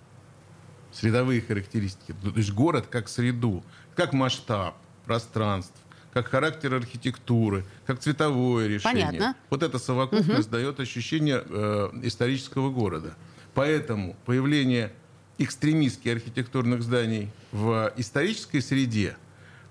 Средовые 0.92 1.40
характеристики. 1.40 2.14
То 2.22 2.30
есть 2.36 2.52
город 2.52 2.86
как 2.88 3.08
среду, 3.08 3.62
как 3.94 4.12
масштаб 4.12 4.76
пространств, 5.04 5.76
как 6.12 6.28
характер 6.28 6.74
архитектуры, 6.74 7.64
как 7.84 7.98
цветовое 7.98 8.68
решение. 8.68 9.06
Понятно. 9.06 9.36
Вот 9.50 9.62
эта 9.62 9.78
совокупность 9.78 10.48
дает 10.50 10.80
ощущение 10.80 11.42
э, 11.44 11.90
исторического 12.04 12.70
города. 12.70 13.14
Поэтому 13.52 14.16
появление 14.24 14.92
экстремистских 15.38 16.12
архитектурных 16.12 16.82
зданий 16.82 17.30
в 17.52 17.92
исторической 17.96 18.60
среде 18.60 19.16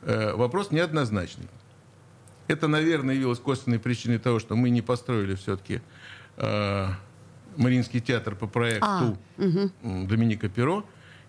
э, 0.02 0.34
вопрос 0.36 0.72
неоднозначный. 0.72 1.48
Это, 2.48 2.68
наверное, 2.68 3.16
явилось 3.16 3.40
косвенной 3.40 3.80
причиной 3.80 4.20
того, 4.20 4.40
что 4.40 4.56
мы 4.56 4.70
не 4.70 4.82
построили 4.82 5.36
все-таки 5.36 5.82
э, 6.36 6.90
Мариинский 7.58 8.00
театр 8.00 8.36
по 8.36 8.48
проекту 8.48 8.86
А, 8.88 9.14
м, 9.38 10.08
Доминика 10.08 10.50
Перо. 10.50 10.84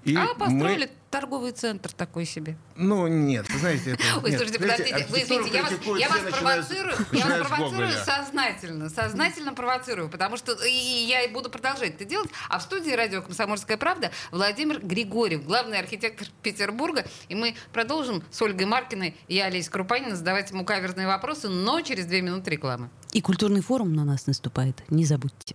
И 0.04 0.14
А 0.16 0.24
мы- 0.24 0.34
построили 0.34 0.90
торговый 1.10 1.52
центр 1.52 1.92
такой 1.92 2.24
себе. 2.24 2.56
Ну, 2.76 3.06
нет, 3.06 3.48
вы 3.48 3.58
знаете, 3.60 3.92
это... 3.92 4.02
Ой, 4.22 4.30
нет, 4.30 4.40
слушайте, 4.40 4.58
подождите, 4.58 5.06
вы 5.10 5.22
извините, 5.22 5.56
я 5.56 5.62
вас, 5.62 5.72
я 5.98 6.08
вас 6.08 6.20
провоцирую, 6.38 6.96
я 7.12 7.26
вас 7.26 7.46
провоцирую 7.48 7.92
сознательно, 8.04 8.90
сознательно 8.90 9.54
провоцирую, 9.54 10.08
потому 10.08 10.36
что 10.36 10.52
и 10.66 10.72
я 10.72 11.22
и 11.22 11.32
буду 11.32 11.50
продолжать 11.50 11.94
это 11.94 12.04
делать. 12.04 12.30
А 12.48 12.58
в 12.58 12.62
студии 12.62 12.90
радио 12.90 13.22
«Комсомольская 13.22 13.76
правда» 13.76 14.10
Владимир 14.32 14.84
Григорьев, 14.84 15.44
главный 15.44 15.78
архитектор 15.78 16.26
Петербурга, 16.42 17.06
и 17.28 17.36
мы 17.36 17.54
продолжим 17.72 18.24
с 18.32 18.42
Ольгой 18.42 18.66
Маркиной 18.66 19.16
и 19.28 19.38
Олесей 19.38 19.70
Крупанина 19.70 20.16
задавать 20.16 20.50
ему 20.50 20.64
каверзные 20.64 21.06
вопросы, 21.06 21.48
но 21.48 21.80
через 21.80 22.06
две 22.06 22.22
минуты 22.22 22.50
рекламы. 22.50 22.90
И 23.12 23.20
культурный 23.20 23.60
форум 23.60 23.92
на 23.94 24.04
нас 24.04 24.26
наступает. 24.26 24.82
Не 24.90 25.04
забудьте. 25.04 25.54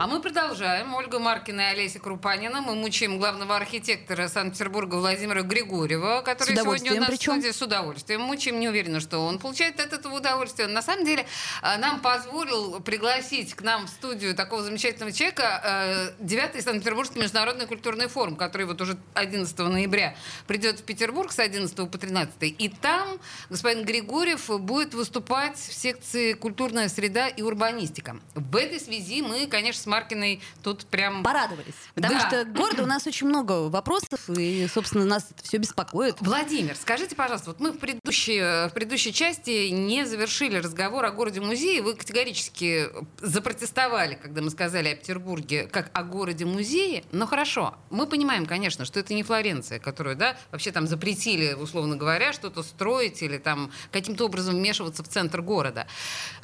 А 0.00 0.06
мы 0.06 0.22
продолжаем. 0.22 0.94
Ольга 0.94 1.18
Маркина 1.18 1.60
и 1.60 1.64
Олеся 1.74 1.98
Крупанина. 1.98 2.62
Мы 2.62 2.74
мучаем 2.74 3.18
главного 3.18 3.54
архитектора 3.54 4.28
Санкт-Петербурга 4.28 4.94
Владимира 4.94 5.42
Григорьева, 5.42 6.22
который 6.24 6.56
сегодня 6.56 6.94
у 6.94 7.00
нас 7.00 7.10
причем. 7.10 7.34
в 7.34 7.36
студии 7.36 7.52
с 7.52 7.60
удовольствием. 7.60 8.22
Мучаем, 8.22 8.60
не 8.60 8.70
уверена, 8.70 9.00
что 9.00 9.18
он 9.18 9.38
получает 9.38 9.78
от 9.78 9.92
этого 9.92 10.16
удовольствие. 10.16 10.68
На 10.68 10.80
самом 10.80 11.04
деле, 11.04 11.26
э, 11.62 11.76
нам 11.76 12.00
позволил 12.00 12.80
пригласить 12.80 13.52
к 13.52 13.60
нам 13.60 13.88
в 13.88 13.90
студию 13.90 14.34
такого 14.34 14.62
замечательного 14.62 15.12
человека 15.12 16.14
э, 16.18 16.24
9-й 16.24 16.62
Санкт-Петербургский 16.62 17.18
международный 17.18 17.66
культурный 17.66 18.08
форум, 18.08 18.36
который 18.36 18.64
вот 18.64 18.80
уже 18.80 18.96
11 19.12 19.58
ноября 19.58 20.16
придет 20.46 20.80
в 20.80 20.84
Петербург 20.84 21.30
с 21.30 21.38
11 21.38 21.76
по 21.76 21.98
13. 21.98 22.42
И 22.58 22.68
там 22.70 23.18
господин 23.50 23.84
Григорьев 23.84 24.48
будет 24.60 24.94
выступать 24.94 25.58
в 25.58 25.74
секции 25.74 26.32
«Культурная 26.32 26.88
среда 26.88 27.28
и 27.28 27.42
урбанистика». 27.42 28.16
В 28.34 28.56
этой 28.56 28.80
связи 28.80 29.20
мы, 29.20 29.46
конечно, 29.46 29.89
Маркиной 29.90 30.40
тут 30.62 30.86
прям... 30.86 31.22
Порадовались. 31.22 31.74
Потому 31.94 32.14
Да. 32.14 32.28
что 32.28 32.44
города 32.46 32.82
у 32.84 32.86
нас 32.86 33.06
очень 33.06 33.26
много 33.26 33.68
вопросов, 33.68 34.28
и, 34.30 34.66
собственно, 34.72 35.04
нас 35.04 35.26
это 35.30 35.42
все 35.44 35.58
беспокоит. 35.58 36.16
Владимир, 36.20 36.76
скажите, 36.76 37.14
пожалуйста, 37.16 37.50
вот 37.50 37.60
мы 37.60 37.72
в 37.72 37.78
предыдущей, 37.78 38.68
в 38.68 38.72
предыдущей 38.72 39.12
части 39.12 39.68
не 39.68 40.06
завершили 40.06 40.56
разговор 40.56 41.04
о 41.04 41.10
городе-музее. 41.10 41.82
Вы 41.82 41.94
категорически 41.94 42.86
запротестовали, 43.20 44.14
когда 44.14 44.42
мы 44.42 44.50
сказали 44.50 44.88
о 44.90 44.96
Петербурге 44.96 45.64
как 45.66 45.90
о 45.92 46.02
городе-музее. 46.04 47.04
Но 47.12 47.26
хорошо, 47.26 47.74
мы 47.90 48.06
понимаем, 48.06 48.46
конечно, 48.46 48.84
что 48.84 49.00
это 49.00 49.14
не 49.14 49.22
Флоренция, 49.22 49.78
которую, 49.78 50.16
да, 50.16 50.36
вообще 50.52 50.70
там 50.70 50.86
запретили, 50.86 51.54
условно 51.54 51.96
говоря, 51.96 52.32
что-то 52.32 52.62
строить 52.62 53.22
или 53.22 53.38
там 53.38 53.72
каким-то 53.90 54.26
образом 54.26 54.54
вмешиваться 54.54 55.02
в 55.02 55.08
центр 55.08 55.40
города. 55.42 55.86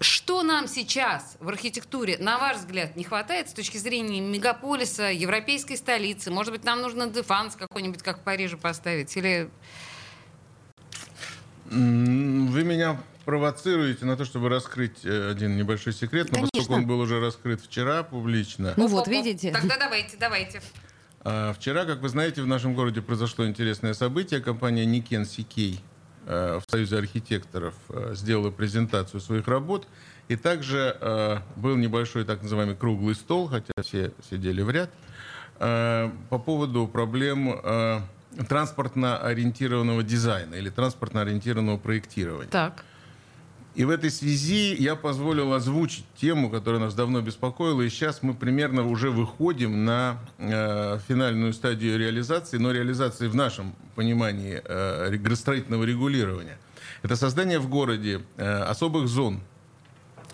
Что 0.01 0.43
нам 0.43 0.67
сейчас 0.67 1.37
в 1.41 1.49
архитектуре, 1.49 2.17
на 2.19 2.39
ваш 2.39 2.57
взгляд, 2.57 2.97
не 2.97 3.05
хватает 3.05 3.36
с 3.45 3.53
точки 3.53 3.77
зрения 3.77 4.21
мегаполиса, 4.21 5.11
европейской 5.13 5.77
столицы? 5.77 6.31
Может 6.31 6.53
быть, 6.53 6.65
нам 6.65 6.81
нужно 6.81 7.07
дефанс 7.09 7.57
какой-нибудь, 7.57 8.03
как 8.03 8.19
в 8.21 8.23
Париже, 8.23 8.57
поставить? 8.57 9.17
Или 9.17 9.51
Вы 11.71 12.65
меня 12.65 13.01
провоцируете 13.25 14.05
на 14.05 14.17
то, 14.17 14.25
чтобы 14.25 14.49
раскрыть 14.49 15.05
э, 15.05 15.31
один 15.33 15.57
небольшой 15.57 15.93
секрет, 15.93 16.29
но 16.29 16.35
Конечно. 16.35 16.51
поскольку 16.55 16.75
он 16.75 16.87
был 16.87 17.01
уже 17.01 17.19
раскрыт 17.21 17.61
вчера 17.61 18.05
публично. 18.05 18.73
Ну 18.77 18.87
вот, 18.87 19.03
Оп-оп-оп. 19.09 19.09
видите. 19.09 19.51
Тогда 19.53 19.77
давайте, 19.77 20.17
давайте. 20.17 20.63
А, 21.23 21.53
Вчера, 21.53 21.85
как 21.85 22.01
вы 22.01 22.09
знаете, 22.09 22.41
в 22.43 22.47
нашем 22.47 22.75
городе 22.75 23.03
произошло 23.03 23.45
интересное 23.45 23.95
событие. 23.95 24.41
Компания 24.41 24.87
Никен 24.87 25.27
Сикей 25.27 25.81
в 26.27 26.65
Союзе 26.69 26.99
архитекторов 26.99 27.75
э, 27.89 28.15
сделала 28.15 28.51
презентацию 28.51 29.21
своих 29.21 29.47
работ. 29.49 29.87
И 30.29 30.37
также 30.37 30.97
э, 31.01 31.39
был 31.57 31.77
небольшой 31.77 32.25
так 32.25 32.43
называемый 32.43 32.75
круглый 32.75 33.15
стол, 33.15 33.49
хотя 33.49 33.73
все 33.83 34.13
сидели 34.29 34.61
в 34.61 34.71
ряд, 34.71 34.91
э, 35.61 36.11
по 36.29 36.39
поводу 36.39 36.89
проблем 36.89 37.61
э, 37.63 38.01
транспортно 38.49 39.19
ориентированного 39.19 40.03
дизайна 40.03 40.57
или 40.57 40.69
транспортно 40.69 41.21
ориентированного 41.23 41.79
проектирования. 41.79 42.51
Так. 42.51 42.85
И 43.77 43.85
в 43.85 43.91
этой 43.91 44.11
связи 44.11 44.75
я 44.75 44.97
позволил 44.97 45.53
озвучить 45.53 46.07
тему, 46.17 46.49
которая 46.49 46.81
нас 46.81 46.95
давно 46.95 47.21
беспокоила, 47.21 47.83
и 47.83 47.91
сейчас 47.91 48.23
мы 48.23 48.33
примерно 48.33 48.89
уже 48.89 49.11
выходим 49.11 49.85
на 49.85 50.19
э, 50.39 50.99
финальную 51.07 51.53
стадию 51.53 51.99
реализации, 51.99 52.57
но 52.57 52.73
реализации 52.73 53.29
в 53.29 53.35
нашем 53.35 53.75
понимании 53.95 54.63
э, 54.65 55.15
градостроительного 55.17 55.85
регулирования. 55.85 56.59
Это 57.03 57.17
создание 57.17 57.59
в 57.59 57.69
городе 57.69 58.23
э, 58.39 58.63
особых 58.63 59.09
зон, 59.09 59.43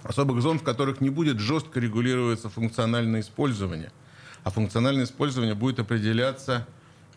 особых 0.04 0.40
зон, 0.40 0.60
в 0.60 0.62
которых 0.62 1.00
не 1.00 1.10
будет 1.10 1.40
жестко 1.40 1.80
регулироваться 1.80 2.48
функциональное 2.48 3.22
использование, 3.22 3.90
а 4.44 4.50
функциональное 4.50 5.04
использование 5.04 5.56
будет 5.56 5.80
определяться 5.80 6.64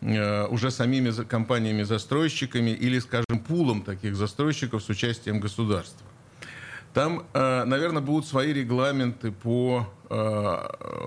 э, 0.00 0.46
уже 0.48 0.72
самими 0.72 1.10
за- 1.10 1.24
компаниями-застройщиками 1.24 2.70
или, 2.70 2.98
скажем, 2.98 3.38
пулом 3.46 3.82
таких 3.82 4.16
застройщиков 4.16 4.82
с 4.82 4.88
участием 4.88 5.38
государства. 5.38 6.04
Там, 6.96 7.26
э, 7.34 7.64
наверное, 7.64 8.00
будут 8.00 8.26
свои 8.26 8.54
регламенты 8.54 9.30
по 9.30 9.86
э, 10.08 10.14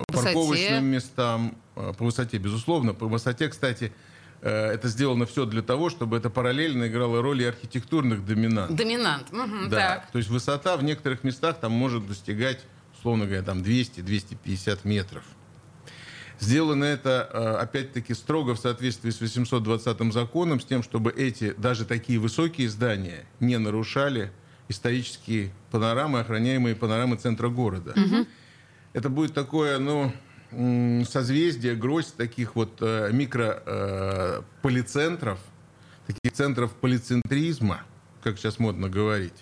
Высоте. 0.08 0.24
парковочным 0.34 0.84
местам, 0.84 1.58
э, 1.74 1.92
по 1.98 2.04
высоте, 2.04 2.38
безусловно. 2.38 2.94
По 2.94 3.06
высоте, 3.06 3.48
кстати, 3.48 3.92
это 4.40 4.86
сделано 4.86 5.26
все 5.26 5.46
для 5.46 5.62
того, 5.62 5.90
чтобы 5.90 6.16
это 6.16 6.30
параллельно 6.30 6.86
играло 6.86 7.20
роль 7.20 7.42
и 7.42 7.44
архитектурных 7.44 8.24
доминантов. 8.24 8.76
Доминант. 8.76 9.32
Мгм, 9.32 9.68
Да. 9.68 9.76
Так. 9.96 10.12
То 10.12 10.18
есть 10.18 10.30
высота 10.30 10.76
в 10.76 10.84
некоторых 10.84 11.24
местах 11.24 11.58
там 11.58 11.72
может 11.72 12.06
достигать, 12.06 12.60
условно 12.96 13.26
говоря, 13.26 13.42
там 13.42 13.58
200-250 13.60 14.84
метров. 14.84 15.24
Сделано 16.38 16.84
это, 16.84 17.58
опять-таки, 17.60 18.14
строго 18.14 18.54
в 18.54 18.60
соответствии 18.60 19.10
с 19.10 19.20
820 19.20 20.12
законом, 20.12 20.60
с 20.60 20.64
тем, 20.64 20.84
чтобы 20.84 21.10
эти, 21.10 21.52
даже 21.54 21.84
такие 21.84 22.20
высокие 22.20 22.68
здания 22.68 23.26
не 23.40 23.58
нарушали 23.58 24.30
исторические 24.70 25.50
панорамы, 25.70 26.20
охраняемые 26.20 26.74
панорамы 26.74 27.16
центра 27.16 27.48
города. 27.48 27.94
Это 28.92 29.08
будет 29.08 29.34
такое, 29.34 29.78
ну, 29.78 30.12
созвездие, 31.04 31.76
гроздь 31.76 32.16
таких 32.16 32.56
вот 32.56 32.78
э, 32.80 33.10
микрополицентров, 33.12 35.38
таких 36.06 36.32
центров 36.32 36.72
полицентризма, 36.72 37.82
как 38.22 38.38
сейчас 38.38 38.58
модно 38.58 38.88
говорить. 38.88 39.34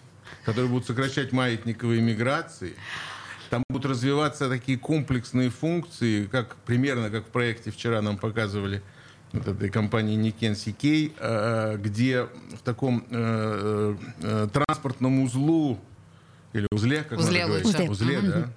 которые 0.45 0.71
будут 0.71 0.87
сокращать 0.87 1.33
маятниковые 1.33 2.01
миграции. 2.01 2.75
Там 3.51 3.63
будут 3.71 3.91
развиваться 3.91 4.49
такие 4.49 4.79
комплексные 4.79 5.51
функции, 5.51 6.27
как 6.27 6.57
примерно 6.67 7.11
как 7.11 7.25
в 7.25 7.29
проекте 7.29 7.71
вчера 7.71 8.03
нам 8.03 8.19
показывали 8.19 8.83
вот 9.33 9.47
этой 9.49 9.69
компании 9.71 10.17
Никенси 10.17 10.73
Кей, 10.73 11.15
э, 11.19 11.77
где 11.79 12.25
в 12.25 12.63
таком 12.65 13.05
э, 13.11 13.97
э, 14.23 14.49
транспортном 14.53 15.23
узлу 15.23 15.79
или 16.53 16.67
узле, 16.73 17.03
как 17.05 17.19
Узле 17.19 17.47
надо 17.47 17.61
говорить? 17.61 17.79
лучше. 17.79 17.91
Узле, 17.91 18.21
да. 18.23 18.51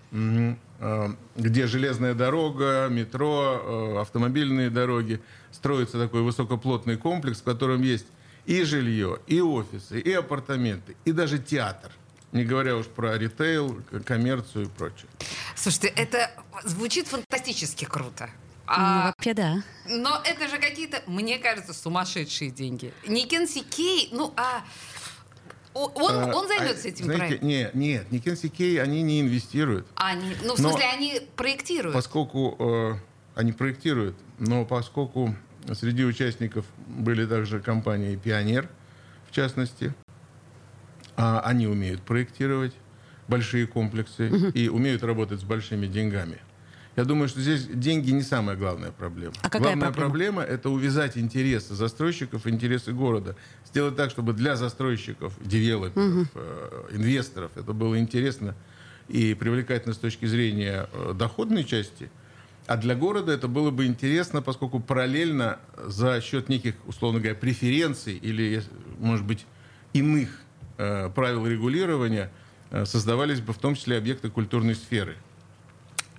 Э, 0.83 1.09
Где 1.35 1.67
железная 1.67 2.13
дорога, 2.15 2.87
метро, 2.89 3.95
э, 3.97 4.01
автомобильные 4.01 4.69
дороги. 4.69 5.21
Строится 5.51 5.99
такой 5.99 6.21
высокоплотный 6.21 6.97
комплекс, 6.97 7.41
в 7.41 7.43
котором 7.43 7.81
есть 7.83 8.07
и 8.45 8.63
жилье, 8.63 9.19
и 9.27 9.41
офисы, 9.41 9.99
и 9.99 10.11
апартаменты, 10.11 10.95
и 11.05 11.11
даже 11.11 11.37
театр. 11.37 11.91
Не 12.31 12.45
говоря 12.45 12.77
уж 12.77 12.85
про 12.87 13.17
ритейл, 13.17 13.79
коммерцию 14.05 14.65
и 14.65 14.67
прочее. 14.69 15.07
Слушайте, 15.55 15.89
это 15.89 16.31
звучит 16.63 17.07
фантастически 17.07 17.85
круто. 17.85 18.29
Ну, 18.77 18.83
А, 18.83 19.05
вообще, 19.07 19.33
да. 19.33 19.63
но 19.89 20.21
это 20.23 20.47
же 20.47 20.57
какие-то, 20.57 21.01
мне 21.07 21.37
кажется, 21.39 21.73
сумасшедшие 21.73 22.51
деньги. 22.51 22.93
Не 23.07 23.25
Кенси 23.27 23.63
Кей, 23.63 24.09
ну 24.13 24.33
а 24.37 24.63
он, 25.73 25.91
Э, 26.13 26.33
он 26.33 26.47
займется 26.47 26.87
а, 26.87 26.91
этим 26.91 27.05
знаете, 27.05 27.25
проектом. 27.25 27.47
Нет, 27.49 27.75
нет, 27.75 28.11
Никенси 28.11 28.49
Кей, 28.49 28.81
они 28.81 29.01
не 29.03 29.21
инвестируют. 29.21 29.87
Они, 29.95 30.35
ну, 30.43 30.55
в 30.55 30.59
Но- 30.59 30.69
смысле, 30.69 30.85
они 30.93 31.21
проектируют. 31.35 31.93
Поскольку 31.93 32.55
э, 32.59 32.93
они 33.35 33.51
проектируют, 33.51 34.15
но 34.39 34.65
поскольку 34.65 35.35
среди 35.73 36.03
участников 36.05 36.65
были 36.87 37.25
также 37.25 37.59
компании 37.61 38.15
«Пионер», 38.15 38.69
в 39.29 39.33
частности, 39.35 39.93
а 41.15 41.39
они 41.41 41.67
умеют 41.67 42.01
проектировать 42.03 42.73
большие 43.27 43.65
комплексы 43.67 44.27
и 44.53 44.67
умеют 44.69 45.03
работать 45.03 45.39
с 45.39 45.43
большими 45.43 45.87
деньгами. 45.87 46.39
Я 46.97 47.05
думаю, 47.05 47.29
что 47.29 47.39
здесь 47.39 47.65
деньги 47.67 48.11
не 48.11 48.21
самая 48.21 48.57
главная 48.57 48.91
проблема. 48.91 49.33
А 49.41 49.45
какая 49.49 49.61
Главная 49.75 49.87
проблема? 49.91 50.09
проблема 50.09 50.41
это 50.43 50.69
увязать 50.69 51.17
интересы 51.17 51.73
застройщиков, 51.73 52.45
интересы 52.47 52.91
города. 52.91 53.35
Сделать 53.65 53.95
так, 53.95 54.11
чтобы 54.11 54.33
для 54.33 54.57
застройщиков, 54.57 55.33
девелоперов, 55.41 56.27
э, 56.35 56.87
инвесторов 56.91 57.51
это 57.55 57.71
было 57.71 57.97
интересно 57.97 58.55
и 59.07 59.33
привлекательно 59.33 59.93
с 59.93 59.97
точки 59.97 60.25
зрения 60.25 60.89
э, 60.91 61.13
доходной 61.17 61.63
части. 61.63 62.09
А 62.67 62.75
для 62.77 62.93
города 62.95 63.31
это 63.31 63.47
было 63.47 63.71
бы 63.71 63.85
интересно, 63.85 64.41
поскольку 64.41 64.79
параллельно 64.81 65.59
за 65.87 66.19
счет 66.21 66.49
неких, 66.49 66.75
условно 66.85 67.19
говоря, 67.19 67.35
преференций 67.35 68.15
или, 68.17 68.43
ес- 68.43 68.69
может 68.99 69.25
быть, 69.25 69.45
иных 69.93 70.29
э, 70.77 71.09
правил 71.15 71.47
регулирования 71.47 72.31
э, 72.69 72.85
создавались 72.85 73.39
бы 73.39 73.53
в 73.53 73.57
том 73.59 73.75
числе 73.75 73.97
объекты 73.97 74.29
культурной 74.29 74.75
сферы. 74.75 75.15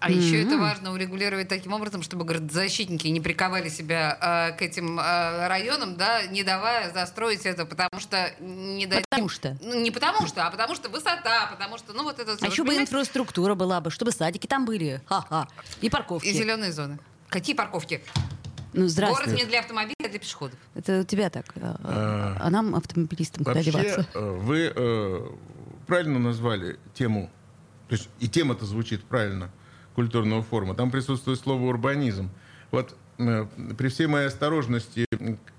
А 0.03 0.11
еще 0.11 0.43
это 0.43 0.59
важно 0.59 0.93
урегулировать 0.93 1.47
таким 1.47 1.73
образом, 1.73 2.03
чтобы 2.03 2.27
защитники 2.51 3.07
не 3.07 3.21
приковали 3.21 3.69
себя 3.69 4.51
э, 4.53 4.57
к 4.59 4.63
этим 4.63 4.99
э, 4.99 5.47
районам, 5.47 5.97
да, 5.97 6.27
не 6.27 6.43
давая 6.43 6.93
застроить 6.93 7.47
это, 7.47 7.65
потому 7.67 8.01
что 8.01 8.33
не 8.41 8.87
дадим- 8.87 9.05
Потому 9.09 9.29
что. 9.29 9.57
Ну, 9.63 9.81
не 9.81 9.93
потому 9.93 10.27
что, 10.27 10.45
а 10.45 10.51
потому 10.51 10.75
что 10.75 10.89
высота, 10.89 11.47
потому 11.53 11.79
что, 11.79 11.93
ну, 11.93 12.03
вот 12.03 12.19
это... 12.19 12.37
А 12.41 12.47
еще 12.49 12.65
бы 12.65 12.75
инфраструктура 12.75 13.55
была 13.55 13.81
бы, 13.81 13.93
чтобы 13.93 14.11
садики 14.11 14.49
там 14.49 14.65
были. 14.65 15.01
Ха-ха. 15.07 15.47
И 15.81 15.89
парковки. 15.89 16.27
И 16.27 16.33
зеленые 16.33 16.73
зоны. 16.73 16.99
Какие 17.29 17.55
парковки? 17.55 18.03
Ну, 18.73 18.81
Город 18.81 18.91
здравствуй. 18.91 19.35
не 19.37 19.45
для 19.45 19.61
автомобиля, 19.61 19.95
а 20.05 20.09
для 20.09 20.19
пешеходов. 20.19 20.59
Это 20.75 21.01
у 21.01 21.05
тебя 21.05 21.31
так. 21.31 21.47
А, 21.57 22.37
а 22.41 22.51
нам, 22.51 22.75
автомобилистам, 22.75 23.45
куда 23.45 23.57
Вообще, 23.57 23.71
деваться? 23.71 24.07
э, 24.15 24.31
вы 24.31 24.73
э, 24.75 25.29
правильно 25.87 26.19
назвали 26.19 26.79
тему, 26.95 27.31
то 27.89 27.95
есть 27.95 28.09
и 28.19 28.29
тема-то 28.29 28.65
звучит 28.65 29.05
правильно, 29.05 29.51
культурного 29.95 30.43
форума. 30.43 30.75
Там 30.75 30.91
присутствует 30.91 31.39
слово 31.39 31.65
урбанизм. 31.65 32.31
Вот 32.71 32.97
э, 33.19 33.47
при 33.77 33.89
всей 33.89 34.07
моей 34.07 34.27
осторожности 34.27 35.07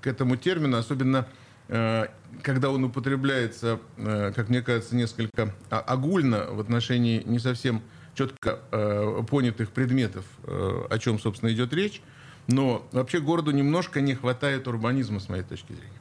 к 0.01 0.07
этому 0.07 0.35
термину, 0.37 0.77
особенно 0.77 1.27
э, 1.67 2.07
когда 2.41 2.69
он 2.71 2.83
употребляется, 2.83 3.79
э, 3.97 4.33
как 4.35 4.49
мне 4.49 4.61
кажется, 4.61 4.95
несколько 4.95 5.53
о- 5.69 5.79
огульно 5.79 6.47
в 6.49 6.59
отношении 6.59 7.21
не 7.25 7.39
совсем 7.39 7.81
четко 8.15 8.59
понятых 9.27 9.71
предметов, 9.71 10.23
о 10.45 10.99
чем, 10.99 11.17
собственно, 11.17 11.51
идет 11.51 11.73
речь, 11.73 11.99
но 12.45 12.87
вообще 12.91 13.19
городу 13.19 13.49
немножко 13.49 14.01
не 14.01 14.13
хватает 14.13 14.67
урбанизма, 14.67 15.19
с 15.19 15.29
моей 15.29 15.41
точки 15.41 15.73
зрения. 15.73 15.99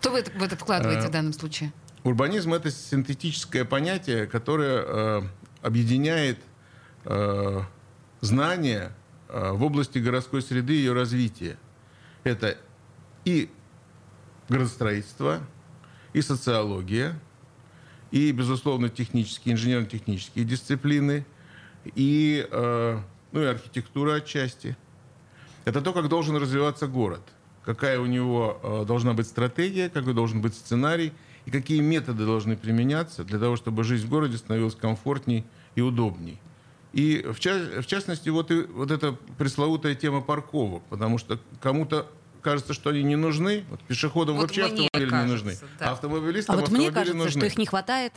Что 0.00 0.10
вы 0.10 0.22
в 0.22 0.42
это 0.42 0.56
вкладываете 0.56 1.08
в 1.08 1.10
данном 1.10 1.34
случае? 1.34 1.70
Урбанизм 2.02 2.54
это 2.54 2.70
синтетическое 2.70 3.66
понятие, 3.66 4.26
которое 4.26 5.22
объединяет 5.60 6.38
э, 7.04 7.60
знания 8.20 8.92
э, 9.28 9.52
в 9.52 9.62
области 9.62 9.98
городской 9.98 10.42
среды 10.42 10.74
и 10.74 10.78
ее 10.78 10.92
развития. 10.92 11.56
Это 12.24 12.56
и 13.24 13.50
градостроительство, 14.48 15.40
и 16.12 16.22
социология, 16.22 17.18
и, 18.10 18.32
безусловно, 18.32 18.88
технические, 18.88 19.54
инженерно-технические 19.54 20.44
дисциплины, 20.44 21.24
и, 21.94 22.46
э, 22.50 22.98
ну, 23.32 23.42
и 23.42 23.46
архитектура 23.46 24.14
отчасти. 24.14 24.76
Это 25.64 25.80
то, 25.80 25.92
как 25.92 26.08
должен 26.08 26.36
развиваться 26.36 26.86
город, 26.86 27.22
какая 27.64 28.00
у 28.00 28.06
него 28.06 28.58
э, 28.62 28.84
должна 28.86 29.12
быть 29.12 29.26
стратегия, 29.26 29.88
какой 29.88 30.14
должен 30.14 30.40
быть 30.40 30.54
сценарий, 30.54 31.12
и 31.46 31.50
какие 31.50 31.80
методы 31.80 32.26
должны 32.26 32.56
применяться 32.56 33.24
для 33.24 33.38
того, 33.38 33.56
чтобы 33.56 33.84
жизнь 33.84 34.06
в 34.06 34.10
городе 34.10 34.36
становилась 34.36 34.74
комфортней 34.74 35.46
и 35.74 35.80
удобней. 35.80 36.38
И 36.92 37.24
в, 37.32 37.38
ча- 37.38 37.80
в 37.82 37.86
частности, 37.86 38.28
вот, 38.30 38.50
и, 38.50 38.62
вот 38.62 38.90
эта 38.90 39.12
пресловутая 39.38 39.94
тема 39.94 40.20
парковок, 40.20 40.82
потому 40.90 41.18
что 41.18 41.38
кому-то 41.60 42.08
кажется, 42.42 42.72
что 42.74 42.90
они 42.90 43.02
не 43.02 43.16
нужны, 43.16 43.64
вот 43.70 43.80
пешеходам 43.82 44.36
Вот 44.36 44.42
вообще 44.42 44.66
мне 44.66 44.88
автомобили 44.88 45.14
не 45.24 45.30
нужны, 45.30 45.50
кажется, 45.50 45.66
да. 45.78 45.88
а 45.88 45.92
автомобилистам 45.92 46.54
А 46.56 46.58
вот 46.58 46.70
мне 46.70 46.88
автомобили 46.88 46.94
кажется, 46.94 47.16
нужны. 47.18 47.40
что 47.40 47.46
их 47.46 47.58
не 47.58 47.66
хватает. 47.66 48.12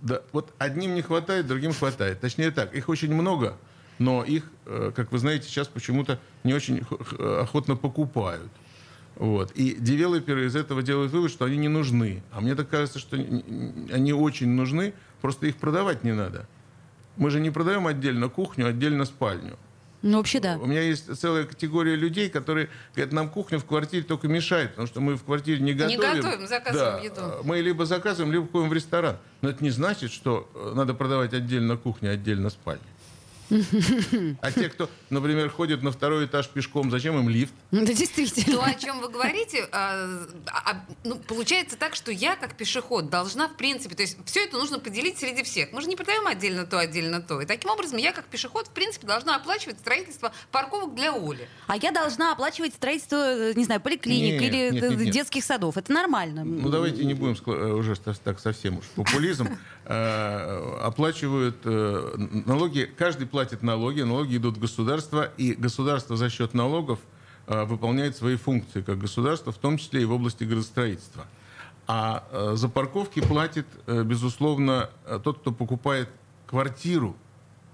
Да, 0.00 0.22
вот 0.32 0.52
одним 0.58 0.94
не 0.94 1.02
хватает, 1.02 1.46
другим 1.46 1.72
хватает. 1.72 2.20
Точнее 2.20 2.50
так, 2.50 2.74
их 2.74 2.88
очень 2.88 3.12
много, 3.14 3.56
но 3.98 4.22
их, 4.24 4.44
э, 4.66 4.92
как 4.94 5.12
вы 5.12 5.18
знаете, 5.18 5.48
сейчас 5.48 5.68
почему-то 5.68 6.18
не 6.44 6.54
очень 6.54 6.82
охотно 7.18 7.76
покупают. 7.76 8.50
Вот. 9.16 9.52
И 9.52 9.76
девелоперы 9.78 10.46
из 10.46 10.56
этого 10.56 10.82
делают 10.82 11.12
вывод, 11.12 11.30
что 11.30 11.44
они 11.44 11.56
не 11.56 11.68
нужны. 11.68 12.22
А 12.32 12.40
мне 12.40 12.54
так 12.54 12.68
кажется, 12.68 12.98
что 12.98 13.16
они 13.16 14.12
очень 14.12 14.48
нужны, 14.48 14.92
просто 15.20 15.46
их 15.46 15.56
продавать 15.56 16.04
не 16.04 16.12
надо. 16.12 16.46
Мы 17.16 17.30
же 17.30 17.40
не 17.40 17.50
продаем 17.50 17.86
отдельно 17.86 18.28
кухню, 18.28 18.66
отдельно 18.66 19.04
спальню. 19.04 19.56
Ну, 20.04 20.18
вообще, 20.18 20.38
да. 20.38 20.58
У 20.60 20.66
меня 20.66 20.82
есть 20.82 21.18
целая 21.18 21.44
категория 21.44 21.96
людей, 21.96 22.28
которые 22.28 22.68
говорят, 22.94 23.14
нам 23.14 23.30
кухня 23.30 23.58
в 23.58 23.64
квартире 23.64 24.02
только 24.02 24.28
мешает, 24.28 24.70
потому 24.70 24.86
что 24.86 25.00
мы 25.00 25.16
в 25.16 25.24
квартире 25.24 25.60
не 25.60 25.72
готовим. 25.72 26.20
готовим, 26.20 26.46
заказываем 26.46 26.96
Да, 26.98 27.02
еду. 27.02 27.42
Мы 27.44 27.60
либо 27.60 27.86
заказываем, 27.86 28.30
либо 28.30 28.46
ходим 28.46 28.68
в 28.68 28.74
ресторан. 28.74 29.16
Но 29.40 29.48
это 29.48 29.64
не 29.64 29.70
значит, 29.70 30.12
что 30.12 30.46
э, 30.54 30.72
надо 30.74 30.92
продавать 30.92 31.32
отдельно 31.32 31.78
кухню, 31.78 32.12
отдельно 32.12 32.50
спальню. 32.50 32.82
А 34.40 34.52
те, 34.52 34.68
кто, 34.68 34.88
например, 35.10 35.50
ходит 35.50 35.82
на 35.82 35.92
второй 35.92 36.26
этаж 36.26 36.48
пешком, 36.48 36.90
зачем 36.90 37.18
им 37.18 37.28
лифт? 37.28 37.52
Да, 37.70 37.84
действительно. 37.92 38.58
То, 38.58 38.64
о 38.64 38.74
чем 38.74 39.00
вы 39.00 39.08
говорите, 39.08 39.68
а, 39.72 40.26
а, 40.46 40.84
ну, 41.04 41.16
получается 41.16 41.76
так, 41.76 41.94
что 41.94 42.10
я, 42.10 42.36
как 42.36 42.56
пешеход, 42.56 43.10
должна, 43.10 43.48
в 43.48 43.56
принципе, 43.56 43.94
то 43.94 44.02
есть 44.02 44.16
все 44.26 44.44
это 44.44 44.56
нужно 44.56 44.78
поделить 44.78 45.18
среди 45.18 45.42
всех. 45.42 45.72
Мы 45.72 45.82
же 45.82 45.88
не 45.88 45.96
продаем 45.96 46.26
отдельно 46.26 46.64
то, 46.66 46.78
отдельно 46.78 47.20
то. 47.20 47.40
И 47.40 47.46
таким 47.46 47.70
образом 47.70 47.98
я, 47.98 48.12
как 48.12 48.24
пешеход, 48.26 48.68
в 48.68 48.70
принципе, 48.70 49.06
должна 49.06 49.36
оплачивать 49.36 49.78
строительство 49.78 50.32
парковок 50.50 50.94
для 50.94 51.12
Оли. 51.12 51.48
А 51.66 51.76
я 51.76 51.90
должна 51.92 52.32
оплачивать 52.32 52.74
строительство, 52.74 53.16
э, 53.16 53.52
не 53.54 53.64
знаю, 53.64 53.80
поликлиник 53.80 54.40
Нет, 54.40 54.42
или 54.42 54.70
нет, 54.70 54.82
нет, 54.90 55.00
нет. 55.00 55.10
детских 55.10 55.44
садов. 55.44 55.76
Это 55.76 55.92
нормально. 55.92 56.44
Ну, 56.44 56.68
давайте 56.68 57.04
не 57.04 57.14
будем 57.14 57.36
э, 57.46 57.72
уже 57.72 57.94
так- 57.96 58.40
совсем 58.40 58.78
уж 58.78 58.84
популизм. 58.94 59.48
Э, 59.86 60.78
Оплачивают 60.80 61.62
налоги, 62.46 62.90
каждый 62.96 63.26
платит 63.34 63.64
налоги, 63.64 64.02
налоги 64.02 64.36
идут 64.36 64.58
в 64.58 64.60
государство, 64.60 65.28
и 65.36 65.54
государство 65.54 66.16
за 66.16 66.30
счет 66.30 66.54
налогов 66.54 67.00
э, 67.48 67.64
выполняет 67.64 68.16
свои 68.16 68.36
функции 68.36 68.80
как 68.80 68.98
государство, 68.98 69.50
в 69.50 69.58
том 69.58 69.76
числе 69.76 70.02
и 70.02 70.04
в 70.04 70.12
области 70.12 70.44
градостроительства. 70.44 71.26
А 71.88 72.22
э, 72.30 72.52
за 72.54 72.68
парковки 72.68 73.18
платит, 73.18 73.66
э, 73.86 74.04
безусловно, 74.04 74.88
э, 75.04 75.18
тот, 75.24 75.40
кто 75.40 75.50
покупает 75.50 76.08
квартиру 76.46 77.16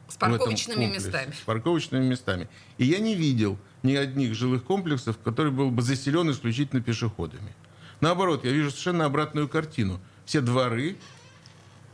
С 0.09 0.17
парковочными 0.17 0.85
комплексе, 0.85 1.09
местами. 1.09 1.35
С 1.35 1.45
парковочными 1.45 2.07
местами. 2.07 2.49
И 2.79 2.87
я 2.87 2.99
не 2.99 3.15
видел 3.15 3.59
ни 3.83 3.95
одних 3.95 4.35
жилых 4.35 4.65
комплексов, 4.65 5.19
который 5.23 5.53
был 5.53 5.71
бы 5.71 5.83
заселен 5.83 6.31
исключительно 6.31 6.81
пешеходами. 6.81 7.55
Наоборот, 8.01 8.47
я 8.47 8.53
вижу 8.53 8.71
совершенно 8.71 9.05
обратную 9.05 9.47
картину. 9.47 10.01
Все 10.25 10.41
дворы 10.41 10.97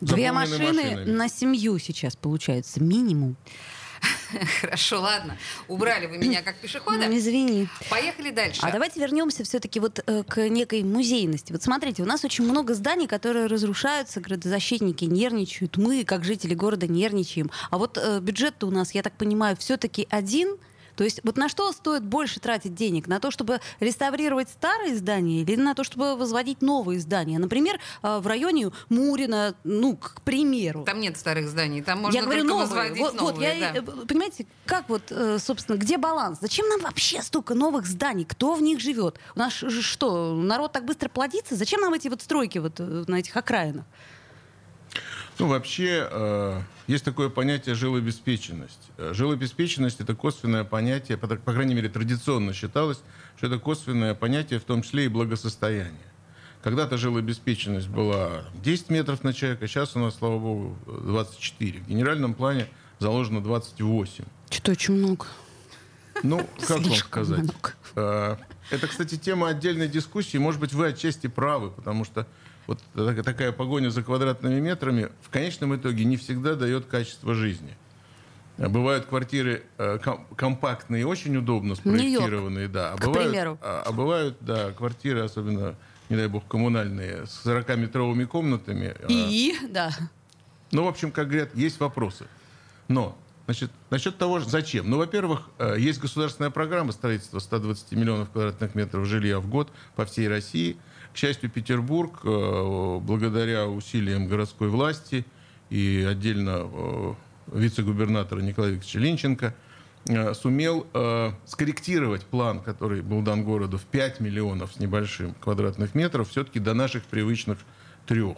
Две 0.00 0.32
машины 0.32 0.72
машинами. 0.72 1.10
на 1.10 1.28
семью 1.28 1.78
сейчас 1.78 2.16
получается 2.16 2.82
минимум. 2.82 3.36
Хорошо, 4.60 5.00
ладно. 5.00 5.36
Убрали 5.68 6.06
вы 6.06 6.18
меня 6.18 6.42
как 6.42 6.56
пешехода. 6.56 7.06
Ну, 7.06 7.16
извини. 7.16 7.68
Поехали 7.90 8.30
дальше. 8.30 8.60
А 8.62 8.70
давайте 8.70 9.00
вернемся 9.00 9.44
все-таки 9.44 9.80
вот 9.80 10.02
э, 10.06 10.22
к 10.24 10.48
некой 10.48 10.82
музейности. 10.82 11.52
Вот 11.52 11.62
смотрите, 11.62 12.02
у 12.02 12.06
нас 12.06 12.24
очень 12.24 12.44
много 12.44 12.74
зданий, 12.74 13.06
которые 13.06 13.46
разрушаются, 13.46 14.20
градозащитники 14.20 15.04
нервничают, 15.04 15.76
мы, 15.76 16.04
как 16.04 16.24
жители 16.24 16.54
города, 16.54 16.86
нервничаем. 16.86 17.50
А 17.70 17.78
вот 17.78 17.98
э, 17.98 18.20
бюджет-то 18.20 18.66
у 18.66 18.70
нас, 18.70 18.92
я 18.92 19.02
так 19.02 19.14
понимаю, 19.14 19.56
все-таки 19.56 20.06
один. 20.10 20.56
То 20.96 21.04
есть 21.04 21.20
вот 21.22 21.36
на 21.36 21.48
что 21.48 21.70
стоит 21.72 22.02
больше 22.04 22.40
тратить 22.40 22.74
денег? 22.74 23.06
На 23.06 23.20
то, 23.20 23.30
чтобы 23.30 23.60
реставрировать 23.80 24.48
старые 24.48 24.96
здания 24.96 25.42
или 25.42 25.56
на 25.56 25.74
то, 25.74 25.84
чтобы 25.84 26.16
возводить 26.16 26.62
новые 26.62 26.98
здания? 27.00 27.38
Например, 27.38 27.78
э, 28.02 28.18
в 28.18 28.26
районе 28.26 28.70
Мурина, 28.88 29.54
ну, 29.62 29.96
к 29.96 30.22
примеру. 30.22 30.84
Там 30.84 31.00
нет 31.00 31.16
старых 31.16 31.48
зданий, 31.48 31.82
там 31.82 32.00
можно 32.00 32.16
я 32.16 32.24
говорю 32.24 32.40
только 32.42 32.54
новые. 32.54 32.66
возводить 32.66 32.98
Вот, 32.98 33.20
вот, 33.20 33.34
новые. 33.34 33.58
я, 33.58 33.72
да. 33.72 33.78
э, 33.78 34.06
понимаете, 34.06 34.46
как 34.64 34.88
вот, 34.88 35.02
э, 35.10 35.38
собственно, 35.38 35.76
где 35.76 35.98
баланс? 35.98 36.38
Зачем 36.40 36.68
нам 36.68 36.80
вообще 36.80 37.22
столько 37.22 37.54
новых 37.54 37.86
зданий? 37.86 38.24
Кто 38.24 38.54
в 38.54 38.62
них 38.62 38.80
живет? 38.80 39.18
У 39.34 39.38
нас 39.38 39.52
что, 39.52 40.34
народ 40.34 40.72
так 40.72 40.84
быстро 40.84 41.08
плодится? 41.08 41.54
Зачем 41.56 41.80
нам 41.80 41.92
эти 41.94 42.08
вот 42.08 42.22
стройки 42.22 42.58
вот 42.58 42.80
э, 42.80 43.04
на 43.06 43.16
этих 43.16 43.36
окраинах? 43.36 43.84
Ну, 45.38 45.48
вообще, 45.48 46.08
э, 46.10 46.60
есть 46.86 47.04
такое 47.04 47.28
понятие 47.28 47.74
жилобеспеченность. 47.74 48.90
Э, 48.96 49.12
Жилобеспеченность— 49.14 50.00
это 50.00 50.14
косвенное 50.14 50.64
понятие, 50.64 51.18
по, 51.18 51.26
по 51.28 51.52
крайней 51.52 51.74
мере, 51.74 51.88
традиционно 51.88 52.52
считалось, 52.52 53.00
что 53.36 53.46
это 53.48 53.58
косвенное 53.58 54.14
понятие, 54.14 54.60
в 54.60 54.64
том 54.64 54.82
числе 54.82 55.06
и 55.06 55.08
благосостояние. 55.08 55.94
Когда-то 56.62 56.96
жилобеспеченность 56.96 57.88
была 57.88 58.44
10 58.62 58.90
метров 58.90 59.22
на 59.22 59.32
человека, 59.32 59.66
сейчас 59.68 59.94
у 59.94 60.00
нас, 60.00 60.16
слава 60.16 60.38
богу, 60.38 60.76
24. 60.86 61.80
В 61.80 61.86
генеральном 61.88 62.34
плане 62.34 62.68
заложено 62.98 63.42
28. 63.42 64.24
Что-то 64.50 64.72
очень 64.72 64.94
много. 64.94 65.26
Ну, 66.22 66.38
как 66.60 66.70
вам 66.70 66.84
Слишком 66.84 67.24
сказать? 67.24 67.38
много. 67.44 67.74
Э, 67.94 68.36
Это, 68.70 68.86
кстати, 68.88 69.16
тема 69.16 69.48
отдельной 69.48 69.86
дискуссии. 69.86 70.38
Может 70.38 70.60
быть, 70.60 70.72
вы 70.72 70.88
отчасти 70.88 71.26
правы, 71.26 71.70
потому 71.70 72.04
что 72.04 72.26
вот 72.66 72.80
так- 72.94 73.22
такая 73.24 73.52
погоня 73.52 73.90
за 73.90 74.02
квадратными 74.02 74.60
метрами 74.60 75.10
в 75.22 75.30
конечном 75.30 75.76
итоге 75.76 76.04
не 76.04 76.16
всегда 76.16 76.54
дает 76.54 76.86
качество 76.86 77.34
жизни. 77.34 77.76
А 78.58 78.68
Бывают 78.70 79.04
квартиры 79.04 79.64
э, 79.76 79.98
ком- 80.02 80.26
компактные 80.34 81.06
очень 81.06 81.36
удобно 81.36 81.74
спроектированные, 81.74 82.68
да. 82.68 82.94
А 82.94 82.96
к 82.96 83.00
бывают, 83.04 83.30
примеру. 83.30 83.58
а, 83.60 83.82
а 83.84 83.92
бывают, 83.92 84.36
да, 84.40 84.72
квартиры, 84.72 85.20
особенно, 85.20 85.76
не 86.08 86.16
дай 86.16 86.26
бог, 86.26 86.46
коммунальные, 86.48 87.26
с 87.26 87.44
40-метровыми 87.46 88.24
комнатами. 88.24 88.94
а, 88.98 89.06
И, 89.08 89.54
да. 89.68 89.90
ну, 90.72 90.84
в 90.84 90.88
общем, 90.88 91.10
как 91.12 91.28
говорят, 91.28 91.54
есть 91.54 91.78
вопросы. 91.80 92.26
Но, 92.88 93.18
значит, 93.44 93.70
насчет 93.90 94.16
того, 94.16 94.38
же, 94.38 94.48
зачем. 94.48 94.88
Ну, 94.88 94.96
во-первых, 94.96 95.50
э, 95.58 95.76
есть 95.78 96.00
государственная 96.00 96.50
программа 96.50 96.92
строительства 96.92 97.40
120 97.40 97.92
миллионов 97.92 98.30
квадратных 98.30 98.74
метров 98.74 99.04
жилья 99.06 99.38
в 99.38 99.48
год 99.50 99.68
по 99.96 100.06
всей 100.06 100.28
России. 100.28 100.78
К 101.16 101.18
счастью, 101.18 101.48
Петербург, 101.48 102.20
э, 102.24 102.98
благодаря 103.00 103.66
усилиям 103.66 104.28
городской 104.28 104.68
власти 104.68 105.24
и 105.70 106.06
отдельно 106.06 106.68
э, 106.70 107.14
вице-губернатора 107.54 108.40
Николая 108.42 108.72
Викторовича 108.72 108.98
Линченко, 108.98 109.54
э, 110.08 110.34
сумел 110.34 110.86
скорректировать 111.46 112.26
план, 112.26 112.60
который 112.60 113.00
был 113.00 113.22
дан 113.22 113.44
городу 113.44 113.78
в 113.78 113.84
5 113.84 114.20
миллионов 114.20 114.74
с 114.74 114.78
небольшим 114.78 115.32
квадратных 115.32 115.94
метров, 115.94 116.28
все-таки 116.28 116.60
до 116.60 116.74
наших 116.74 117.04
привычных 117.04 117.60
трех. 118.06 118.36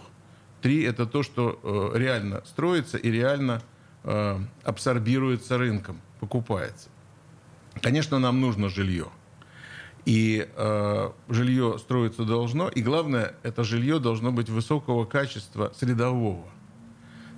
Три– 0.63 0.83
это 0.85 1.05
то, 1.05 1.25
что 1.25 1.91
реально 1.97 2.45
строится 2.47 2.97
и 2.97 3.11
реально 3.11 3.61
абсорбируется 4.63 5.59
рынком, 5.59 6.01
покупается. 6.21 6.91
Конечно, 7.83 8.21
нам 8.21 8.41
нужно 8.41 8.69
жилье. 8.69 9.09
И 10.09 10.49
э, 10.57 11.11
жилье 11.29 11.77
строиться 11.79 12.25
должно. 12.25 12.71
И 12.71 12.81
главное, 12.81 13.35
это 13.43 13.63
жилье 13.63 13.99
должно 13.99 14.33
быть 14.33 14.49
высокого 14.49 15.05
качества 15.05 15.71
средового. 15.79 16.47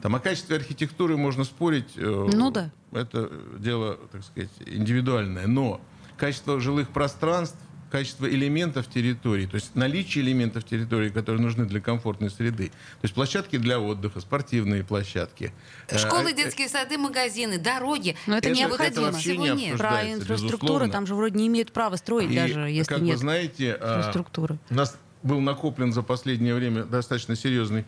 Там 0.03 0.15
о 0.15 0.21
качестве 0.21 0.55
архитектуры 0.55 1.17
можно 1.17 1.43
спорить. 1.43 1.89
э, 1.97 2.29
Ну 2.33 2.53
да. 2.53 2.71
Это 2.93 3.29
дело, 3.59 3.99
так 4.13 4.23
сказать, 4.23 4.51
индивидуальное. 4.67 5.49
Но 5.49 5.81
качество 6.17 6.61
жилых 6.61 6.91
пространств, 6.91 7.59
качество 7.90 8.26
элементов 8.29 8.87
территории, 8.88 9.46
то 9.46 9.57
есть 9.57 9.74
наличие 9.74 10.24
элементов 10.24 10.64
территории, 10.64 11.09
которые 11.11 11.42
нужны 11.42 11.64
для 11.66 11.81
комфортной 11.81 12.31
среды. 12.31 12.68
То 12.68 12.72
есть 13.05 13.14
площадки 13.14 13.57
для 13.59 13.81
отдыха, 13.81 14.20
спортивные 14.20 14.85
площадки. 14.85 15.53
Э, 15.88 15.98
Школы, 15.98 16.31
э, 16.31 16.35
детские 16.35 16.68
сады, 16.68 16.96
магазины, 16.98 17.59
дороги. 17.59 18.16
Но 18.26 18.38
это, 18.38 18.48
Это- 18.48 18.59
необходимо. 18.59 18.88
это 18.90 19.00
вообще 19.12 19.31
Всего 19.33 19.46
не 19.48 19.66
нет. 19.66 19.79
Про 19.79 20.12
инфраструктуру 20.12 20.59
безусловно. 20.59 20.88
там 20.92 21.07
же 21.07 21.14
вроде 21.14 21.37
не 21.38 21.48
имеют 21.48 21.72
права 21.72 21.96
строить, 21.96 22.31
И, 22.31 22.35
даже 22.37 22.61
если 22.61 22.92
как 22.94 23.03
нет 23.03 23.14
вы 23.16 23.18
знаете, 23.20 23.70
инфраструктуры. 23.72 24.59
у 24.70 24.74
нас 24.74 24.96
был 25.22 25.40
накоплен 25.40 25.92
за 25.92 26.03
последнее 26.03 26.55
время 26.55 26.85
достаточно 26.85 27.35
серьезный 27.37 27.85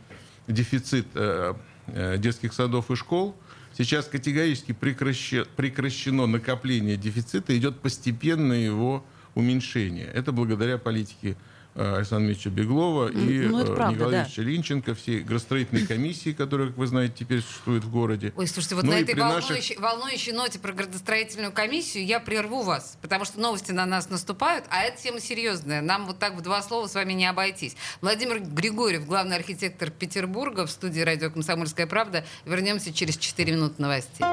дефицит 0.49 1.07
э, 1.15 1.55
э, 1.87 2.19
детских 2.19 2.53
садов 2.53 2.91
и 2.91 2.97
школ. 2.97 3.37
Сейчас 3.79 4.07
категорически 4.07 4.73
прекраще- 4.73 5.47
прекращено 5.57 6.27
накопление 6.27 6.97
дефицита, 6.97 7.57
идет 7.57 7.81
постепенное 7.81 8.59
его 8.59 9.03
уменьшение. 9.35 10.07
Это 10.07 10.33
благодаря 10.33 10.79
политике 10.79 11.37
э, 11.75 11.97
Александра 11.97 12.31
Ильича 12.31 12.51
Беглова 12.51 13.09
и 13.09 13.47
ну, 13.49 13.61
это 13.61 13.73
э, 13.73 13.75
правда, 13.75 13.95
Николая 13.95 14.23
да. 14.23 14.27
Ильича 14.27 14.43
Линченко, 14.43 14.95
всей 14.95 15.21
градостроительной 15.21 15.87
комиссии, 15.87 16.33
которая, 16.33 16.69
как 16.69 16.77
вы 16.77 16.87
знаете, 16.87 17.15
теперь 17.21 17.41
существует 17.41 17.83
в 17.85 17.91
городе. 17.91 18.33
Ой, 18.37 18.47
слушайте, 18.47 18.75
вот 18.75 18.85
Ну 18.85 18.91
на 18.93 18.97
этой 18.97 19.15
при 19.15 19.21
наших- 19.21 19.49
волнующей, 19.49 19.77
волнующей 19.79 20.33
ноте 20.33 20.59
про 20.59 20.73
градостроительную 20.73 21.53
комиссию 21.53 22.05
я 22.05 22.21
прерву 22.21 22.63
вас, 22.63 22.99
потому 23.01 23.25
что 23.25 23.41
новости 23.41 23.73
на 23.73 23.87
нас 23.87 24.11
наступают, 24.11 24.67
а 24.69 24.83
эта 24.83 25.01
тема 25.01 25.19
серьезная. 25.21 25.81
Нам 25.81 26.07
вот 26.07 26.19
так 26.19 26.35
в 26.37 26.43
два 26.43 26.61
слова 26.63 26.87
с 26.87 26.95
вами 26.95 27.15
не 27.15 27.27
обойтись. 27.27 27.77
Владимир 28.03 28.41
Григорьев, 28.41 29.07
главный 29.07 29.37
архитектор 29.37 29.91
Петербурга 29.91 30.67
в 30.67 30.71
студии 30.71 31.01
радио 31.01 31.31
«Комсомольская 31.31 31.87
правда». 31.87 32.25
Вернемся 32.45 32.93
через 32.93 33.17
4 33.17 33.51
минуты 33.53 33.81
новостей. 33.81 34.27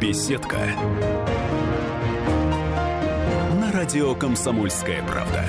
Беседка. 0.00 1.21
Радио 3.72 4.14
«Комсомольская 4.14 5.02
правда». 5.02 5.46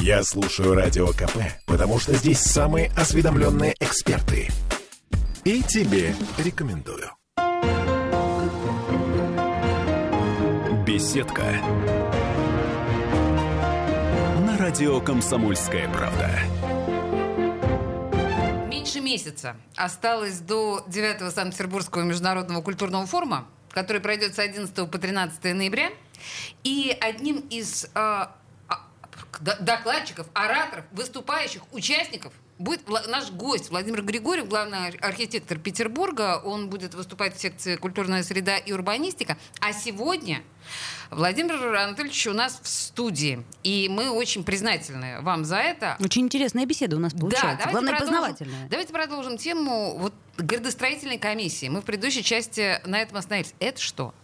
Я 0.00 0.24
слушаю 0.24 0.74
Радио 0.74 1.06
КП, 1.12 1.36
потому 1.64 2.00
что 2.00 2.12
здесь 2.14 2.40
самые 2.40 2.90
осведомленные 2.96 3.76
эксперты. 3.78 4.48
И 5.44 5.62
тебе 5.62 6.12
рекомендую. 6.38 7.12
Беседка. 10.84 11.44
На 14.44 14.58
радио 14.58 15.00
«Комсомольская 15.00 15.88
правда». 15.88 16.30
Меньше 18.68 19.00
месяца 19.00 19.54
осталось 19.76 20.40
до 20.40 20.84
9-го 20.88 21.30
Санкт-Петербургского 21.30 22.02
международного 22.02 22.60
культурного 22.60 23.06
форума, 23.06 23.46
который 23.72 24.00
пройдет 24.00 24.34
с 24.34 24.38
11 24.38 24.74
по 24.90 24.98
13 24.98 25.54
ноября. 25.54 25.90
И 26.62 26.96
одним 27.00 27.38
из 27.50 27.88
д- 29.40 29.56
докладчиков, 29.60 30.26
ораторов, 30.34 30.84
выступающих, 30.92 31.62
участников 31.72 32.32
будет 32.62 32.88
наш 33.08 33.30
гость 33.30 33.70
Владимир 33.70 34.02
Григорьев, 34.02 34.48
главный 34.48 34.78
ар- 34.78 34.96
архитектор 35.00 35.58
Петербурга. 35.58 36.40
Он 36.44 36.68
будет 36.70 36.94
выступать 36.94 37.36
в 37.36 37.40
секции 37.40 37.76
«Культурная 37.76 38.22
среда 38.22 38.56
и 38.56 38.72
урбанистика». 38.72 39.36
А 39.60 39.72
сегодня 39.72 40.42
Владимир 41.10 41.54
Анатольевич 41.76 42.26
у 42.28 42.32
нас 42.32 42.60
в 42.62 42.68
студии. 42.68 43.44
И 43.62 43.88
мы 43.90 44.10
очень 44.10 44.44
признательны 44.44 45.20
вам 45.22 45.44
за 45.44 45.56
это. 45.56 45.96
Очень 46.00 46.22
интересная 46.22 46.64
беседа 46.64 46.96
у 46.96 47.00
нас 47.00 47.12
получается. 47.12 47.66
давайте 47.66 47.70
Главное, 47.72 47.92
продолжим- 47.96 48.14
познавательная. 48.14 48.68
Давайте 48.68 48.92
продолжим 48.92 49.36
тему 49.38 49.98
вот 49.98 50.14
градостроительной 50.38 51.18
комиссии. 51.18 51.68
Мы 51.68 51.80
в 51.80 51.84
предыдущей 51.84 52.22
части 52.22 52.80
на 52.86 53.00
этом 53.02 53.16
остановились. 53.18 53.54
Это 53.58 53.80
что? 53.80 54.14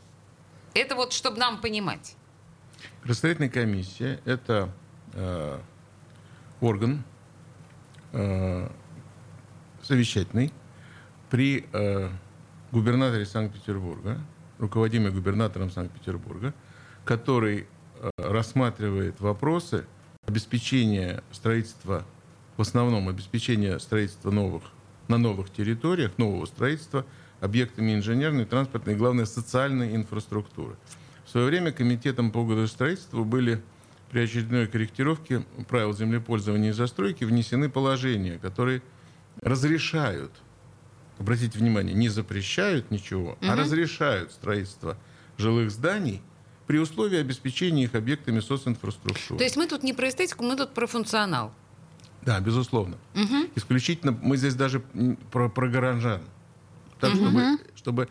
Это 0.74 0.94
вот, 0.94 1.12
чтобы 1.12 1.38
нам 1.38 1.60
понимать. 1.60 2.14
Градостроительная 3.02 3.50
комиссия– 3.50 4.20
это 4.24 4.72
э, 5.14 5.58
орган 6.60 7.04
э, 8.12 8.68
совещательный 9.82 10.52
при 11.30 11.66
э, 11.72 12.08
губернаторе 12.72 13.26
Санкт-Петербурга, 13.26 14.18
руководимый 14.58 15.12
губернатором 15.12 15.70
Санкт-Петербурга, 15.70 16.54
который 17.04 17.66
э, 18.00 18.10
рассматривает 18.16 19.20
вопросы 19.20 19.86
обеспечения 20.26 21.22
строительства, 21.32 22.04
в 22.56 22.62
основном 22.62 23.08
обеспечения 23.08 23.78
строительства 23.78 24.30
новых, 24.30 24.64
на 25.08 25.16
новых 25.16 25.50
территориях, 25.50 26.18
нового 26.18 26.44
строительства, 26.46 27.06
объектами 27.40 27.94
инженерной, 27.94 28.44
транспортной 28.44 28.94
и, 28.94 28.98
главное, 28.98 29.24
социальной 29.24 29.94
инфраструктуры. 29.94 30.76
В 31.24 31.30
свое 31.30 31.46
время 31.46 31.72
комитетом 31.72 32.30
по 32.30 32.44
градостроительству 32.44 33.24
были 33.24 33.62
при 34.10 34.20
очередной 34.20 34.66
корректировке 34.66 35.44
правил 35.68 35.92
землепользования 35.92 36.70
и 36.70 36.72
застройки 36.72 37.24
внесены 37.24 37.68
положения, 37.68 38.38
которые 38.38 38.82
разрешают, 39.40 40.32
обратите 41.18 41.58
внимание, 41.58 41.94
не 41.94 42.08
запрещают 42.08 42.90
ничего, 42.90 43.38
а 43.42 43.54
разрешают 43.54 44.32
строительство 44.32 44.96
жилых 45.36 45.70
зданий 45.70 46.22
при 46.66 46.78
условии 46.78 47.18
обеспечения 47.18 47.84
их 47.84 47.94
объектами 47.94 48.40
социнфраструктуры. 48.40 49.38
То 49.38 49.44
есть 49.44 49.56
мы 49.56 49.66
тут 49.66 49.82
не 49.82 49.92
про 49.92 50.08
эстетику, 50.08 50.44
мы 50.44 50.56
тут 50.56 50.74
про 50.74 50.86
функционал. 50.86 51.52
Да, 52.22 52.40
безусловно. 52.40 52.98
Исключительно 53.54 54.12
мы 54.12 54.36
здесь 54.36 54.54
даже 54.54 54.80
про, 55.30 55.48
про 55.48 55.68
горожан. 55.68 56.22
Так, 57.00 57.14
чтобы, 57.14 57.58
чтобы, 57.76 58.02
э, 58.02 58.08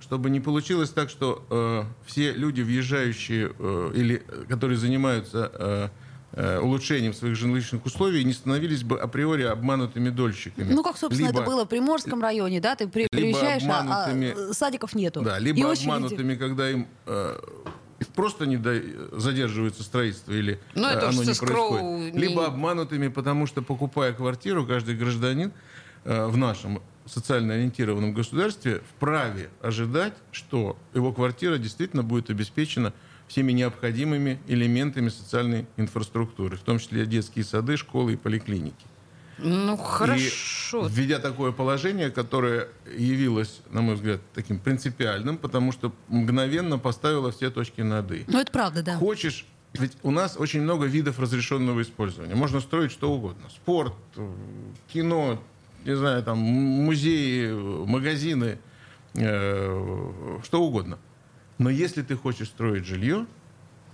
чтобы 0.00 0.30
не 0.30 0.40
получилось 0.40 0.90
так, 0.90 1.10
что 1.10 1.44
э, 1.50 1.84
все 2.06 2.32
люди, 2.32 2.62
въезжающие 2.62 3.52
э, 3.58 3.90
или 3.94 4.22
э, 4.26 4.44
которые 4.48 4.78
занимаются 4.78 5.50
э, 5.54 5.88
э, 6.32 6.58
улучшением 6.60 7.12
своих 7.12 7.36
жилищных 7.36 7.84
условий, 7.84 8.24
не 8.24 8.32
становились 8.32 8.82
бы 8.82 8.98
априори 8.98 9.42
обманутыми 9.42 10.08
дольщиками. 10.08 10.72
Ну, 10.72 10.82
как, 10.82 10.96
собственно, 10.96 11.26
Либо- 11.28 11.40
это 11.40 11.50
было 11.50 11.64
в 11.66 11.68
Приморском 11.68 12.22
районе, 12.22 12.60
да? 12.60 12.74
Ты 12.76 12.88
при- 12.88 13.06
приезжаешь, 13.10 13.62
а- 13.68 14.06
а, 14.08 14.52
садиков 14.54 14.94
нету. 14.94 15.20
Да, 15.20 15.38
И 15.38 15.42
либо 15.42 15.66
очереди. 15.66 15.84
обманутыми, 15.88 16.34
когда 16.36 16.70
им 16.70 16.86
э, 17.06 17.38
просто 18.16 18.46
не 18.46 18.56
да- 18.56 18.80
задерживается 19.12 19.82
строительство 19.82 20.32
или 20.32 20.58
Ну, 20.74 20.86
э, 20.88 20.92
это 20.92 21.08
оно 21.10 21.22
не 21.22 21.34
происходит. 21.34 22.14
не- 22.14 22.18
Либо 22.20 22.46
обманутыми, 22.46 23.08
потому 23.08 23.46
что 23.46 23.60
покупая 23.62 24.12
квартиру, 24.14 24.66
каждый 24.66 24.94
гражданин 24.96 25.52
э, 26.04 26.26
в 26.26 26.36
нашем 26.36 26.80
социально 27.06 27.54
ориентированном 27.54 28.12
государстве 28.12 28.82
вправе 28.96 29.50
ожидать, 29.60 30.14
что 30.30 30.76
его 30.94 31.12
квартира 31.12 31.58
действительно 31.58 32.02
будет 32.02 32.30
обеспечена 32.30 32.92
всеми 33.28 33.52
необходимыми 33.52 34.38
элементами 34.46 35.08
социальной 35.08 35.66
инфраструктуры, 35.76 36.56
в 36.56 36.60
том 36.60 36.78
числе 36.78 37.06
детские 37.06 37.44
сады, 37.44 37.76
школы 37.76 38.14
и 38.14 38.16
поликлиники. 38.16 38.86
Ну, 39.38 39.74
И 39.74 39.78
хорошо. 39.78 40.86
введя 40.86 41.18
такое 41.18 41.52
положение, 41.52 42.10
которое 42.10 42.68
явилось, 42.96 43.60
на 43.70 43.80
мой 43.80 43.94
взгляд, 43.94 44.20
таким 44.34 44.58
принципиальным, 44.58 45.38
потому 45.38 45.72
что 45.72 45.92
мгновенно 46.08 46.78
поставило 46.78 47.32
все 47.32 47.50
точки 47.50 47.80
над 47.80 48.12
«и». 48.12 48.24
Ну, 48.28 48.38
это 48.38 48.52
правда, 48.52 48.82
да. 48.82 48.96
Хочешь, 48.98 49.46
ведь 49.72 49.96
у 50.02 50.10
нас 50.10 50.36
очень 50.38 50.60
много 50.60 50.86
видов 50.86 51.18
разрешенного 51.18 51.82
использования. 51.82 52.34
Можно 52.34 52.60
строить 52.60 52.92
что 52.92 53.10
угодно. 53.12 53.48
Спорт, 53.50 53.94
э, 54.16 54.30
кино, 54.92 55.42
не 55.84 55.96
знаю, 55.96 56.22
там, 56.22 56.38
музеи, 56.38 57.48
э, 57.50 57.84
магазины, 57.86 58.58
э, 59.14 60.40
что 60.44 60.62
угодно. 60.62 60.98
Но 61.58 61.70
если 61.70 62.02
ты 62.02 62.16
хочешь 62.16 62.48
строить 62.48 62.84
жилье, 62.86 63.26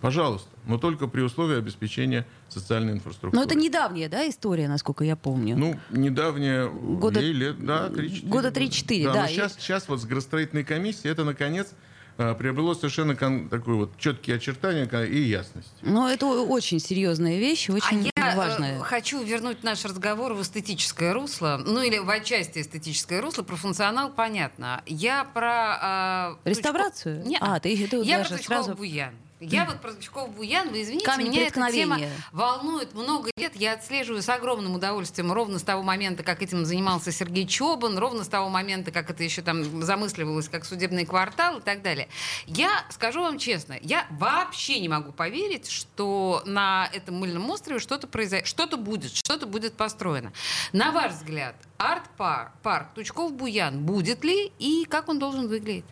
пожалуйста, 0.00 0.48
но 0.66 0.78
только 0.78 1.06
при 1.08 1.22
условии 1.22 1.58
обеспечения 1.58 2.26
социальной 2.48 2.92
инфраструктуры. 2.92 3.36
Но 3.36 3.42
это 3.44 3.54
недавняя, 3.58 4.08
да, 4.08 4.28
история, 4.28 4.68
насколько 4.68 5.04
я 5.04 5.16
помню. 5.16 5.56
Ну, 5.56 5.78
недавнее, 5.90 6.68
Года- 6.70 7.20
ей 7.20 7.32
лет, 7.32 7.64
да, 7.64 7.88
3-4. 7.88 8.28
года 8.28 8.50
3-4, 8.50 9.04
да. 9.04 9.12
да, 9.12 9.20
но 9.22 9.26
и- 9.26 9.30
сейчас, 9.32 9.54
сейчас 9.54 9.88
вот 9.88 10.00
с 10.00 10.04
градостроительной 10.04 10.64
комиссией 10.64 11.10
это, 11.12 11.24
наконец, 11.24 11.68
а, 12.16 12.34
приобрело 12.34 12.74
совершенно 12.74 13.14
кон- 13.14 13.48
такой 13.48 13.74
вот 13.74 13.96
четкие 13.98 14.36
очертания 14.36 14.86
и 15.04 15.20
ясность. 15.20 15.72
Но 15.82 16.08
это 16.08 16.26
очень 16.26 16.80
серьезная 16.80 17.38
вещь, 17.38 17.68
очень 17.70 18.10
а 18.16 18.17
я 18.28 18.34
э, 18.34 18.36
важная. 18.36 18.80
хочу 18.80 19.22
вернуть 19.22 19.62
наш 19.62 19.84
разговор 19.84 20.34
в 20.34 20.42
эстетическое 20.42 21.12
русло, 21.12 21.60
ну 21.64 21.82
или 21.82 21.98
в 21.98 22.08
отчасти 22.10 22.60
эстетическое 22.60 23.20
русло. 23.20 23.42
Про 23.42 23.56
функционал 23.56 24.10
понятно. 24.10 24.82
Я 24.86 25.24
про... 25.24 26.36
э, 26.44 26.48
Реставрацию? 26.48 27.20
Тучко- 27.22 27.28
Не, 27.28 27.38
А, 27.40 27.60
ты- 27.60 27.88
ты 27.88 27.96
я 28.02 28.18
даже 28.18 28.30
про 28.30 28.36
Тучкова 28.38 28.62
сразу- 28.62 28.74
Буян. 28.74 29.14
Я 29.40 29.66
вот 29.66 29.80
про 29.80 29.92
Тучкова 29.92 30.26
Буян, 30.26 30.70
вы 30.70 30.82
извините, 30.82 31.06
Камень 31.06 31.28
меня 31.28 31.46
эта 31.46 31.70
тема 31.70 31.98
волнует 32.32 32.94
много 32.94 33.30
лет. 33.36 33.54
Я 33.54 33.74
отслеживаю 33.74 34.20
с 34.20 34.28
огромным 34.28 34.74
удовольствием 34.74 35.32
ровно 35.32 35.60
с 35.60 35.62
того 35.62 35.84
момента, 35.84 36.24
как 36.24 36.42
этим 36.42 36.64
занимался 36.64 37.12
Сергей 37.12 37.46
Чобан, 37.46 37.98
ровно 37.98 38.24
с 38.24 38.28
того 38.28 38.48
момента, 38.48 38.90
как 38.90 39.10
это 39.10 39.22
еще 39.22 39.42
там 39.42 39.82
замысливалось 39.82 40.48
как 40.48 40.64
судебный 40.64 41.06
квартал 41.06 41.58
и 41.58 41.62
так 41.62 41.82
далее. 41.82 42.08
Я 42.46 42.84
скажу 42.90 43.22
вам 43.22 43.38
честно, 43.38 43.78
я 43.80 44.06
вообще 44.10 44.80
не 44.80 44.88
могу 44.88 45.12
поверить, 45.12 45.70
что 45.70 46.42
на 46.44 46.88
этом 46.92 47.16
мыльном 47.16 47.48
острове 47.48 47.78
что-то 47.78 48.08
произойдет, 48.08 48.48
что-то 48.48 48.76
будет, 48.76 49.14
что-то 49.14 49.46
будет 49.46 49.74
построено. 49.74 50.32
На 50.72 50.90
ваш 50.90 51.12
взгляд, 51.12 51.54
арт-парк, 51.76 52.50
парк 52.64 52.88
Тучков-Буян 52.96 53.78
будет 53.78 54.24
ли 54.24 54.52
и 54.58 54.84
как 54.84 55.08
он 55.08 55.20
должен 55.20 55.46
выглядеть? 55.46 55.84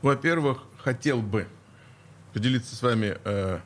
Во-первых, 0.00 0.64
хотел 0.84 1.22
бы 1.22 1.46
поделиться 2.34 2.76
с 2.76 2.82
вами 2.82 3.16
э, 3.24 3.58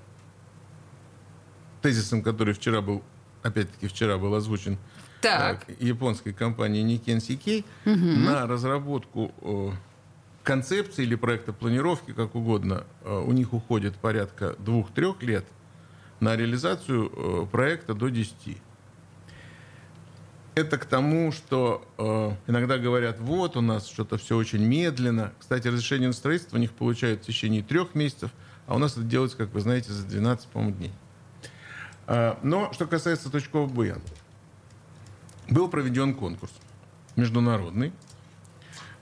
тезисом, 1.83 2.23
который 2.23 2.55
вчера 2.55 2.81
был, 2.81 3.03
опять-таки 3.43 3.89
вчера 3.89 4.19
был 4.19 4.35
озвучен 4.35 4.79
Так. 5.21 5.65
э, 5.69 5.75
японской 5.81 6.33
компанией 6.33 6.85
Nikken 6.85 7.19
CK 7.19 7.65
на 7.85 8.47
разработку 8.47 9.33
э, 9.43 9.71
концепции 10.45 11.03
или 11.03 11.17
проекта 11.17 11.53
планировки, 11.53 12.13
как 12.13 12.35
угодно. 12.37 12.85
э, 13.03 13.19
у 13.27 13.33
них 13.33 13.53
уходит 13.53 13.97
порядка 13.97 14.55
двух-трех 14.59 15.23
лет 15.23 15.45
на 16.21 16.37
реализацию 16.37 17.11
э, 17.15 17.47
проекта 17.51 17.95
до 17.95 18.09
10. 18.09 18.59
Это 20.59 20.77
к 20.77 20.87
тому, 20.87 21.31
что 21.31 21.87
э, 21.99 22.33
иногда 22.51 22.79
говорят, 22.79 23.21
вот 23.21 23.57
у 23.57 23.61
нас 23.61 23.87
что-то 23.87 24.19
все 24.19 24.37
очень 24.37 24.65
медленно. 24.65 25.33
Кстати, 25.39 25.69
разрешение 25.69 26.09
на 26.09 26.13
строительство 26.13 26.57
у 26.57 26.59
них 26.59 26.73
получают 26.73 27.23
в 27.23 27.27
течение 27.27 27.63
трех 27.63 27.95
месяцев, 27.95 28.33
а 28.67 28.75
у 28.75 28.79
нас 28.79 28.95
это 28.95 29.03
делается, 29.03 29.37
как 29.37 29.55
вы 29.55 29.61
знаете, 29.61 29.93
за 29.93 30.05
12, 30.05 30.49
по-моему, 30.49 30.75
дней. 30.75 30.93
А, 32.09 32.41
но 32.43 32.73
что 32.73 32.89
касается 32.89 33.31
Точкова 33.31 33.69
Буян. 33.69 34.03
Был 35.49 35.69
проведен 35.69 36.13
конкурс 36.13 36.51
международный. 37.15 37.93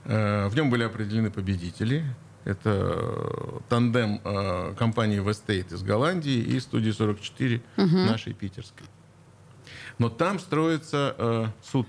Э, 0.03 0.49
В 0.49 0.55
нем 0.55 0.69
были 0.69 0.83
определены 0.83 1.31
победители. 1.31 2.05
Это 2.45 2.69
э, 2.69 3.59
тандем 3.67 4.21
э, 4.23 4.75
компании 4.77 5.19
Westate 5.19 5.73
из 5.73 5.81
Голландии 5.81 6.37
и 6.37 6.59
студии 6.59 6.91
44 6.91 7.63
нашей 7.77 8.33
питерской. 8.33 8.85
Но 9.99 10.09
там 10.09 10.39
строится 10.39 11.15
э, 11.17 11.45
суд. 11.63 11.87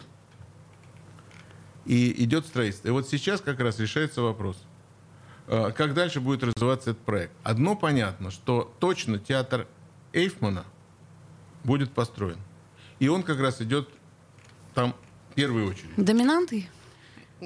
И 1.85 2.23
идет 2.25 2.47
строительство. 2.47 2.88
И 2.88 2.90
вот 2.90 3.09
сейчас 3.09 3.40
как 3.40 3.61
раз 3.61 3.79
решается 3.79 4.23
вопрос. 4.23 4.62
э, 5.47 5.73
как 5.77 5.94
дальше 5.94 6.21
будет 6.21 6.42
развиваться 6.42 6.90
этот 6.90 7.03
проект? 7.05 7.33
Одно 7.42 7.77
понятно, 7.77 8.31
что 8.31 8.75
точно 8.81 9.18
театр 9.18 9.66
Эйфмана 10.12 10.64
будет 11.64 11.92
построен. 11.92 12.38
И 12.99 13.09
он 13.09 13.23
как 13.23 13.40
раз 13.40 13.61
идет 13.62 13.88
там 14.75 14.94
в 15.31 15.35
первую 15.35 15.68
очередь. 15.68 15.90
Доминанты? 15.97 16.68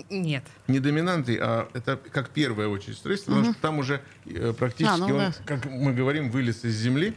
Нет. 0.09 0.45
Не 0.69 0.81
доминанты, 0.81 1.39
а 1.39 1.69
это 1.75 1.97
как 1.99 2.31
первая 2.31 2.67
очередь 2.69 2.97
строительства, 2.97 3.33
потому 3.33 3.53
что 3.53 3.61
там 3.61 3.79
уже 3.79 4.01
э, 4.25 4.55
практически 4.59 4.95
А, 4.95 4.97
ну 4.97 5.07
он, 5.07 5.19
да. 5.19 5.35
как 5.45 5.67
мы 5.67 5.93
говорим, 5.93 6.31
вылез 6.31 6.65
из 6.65 6.75
земли 6.77 7.15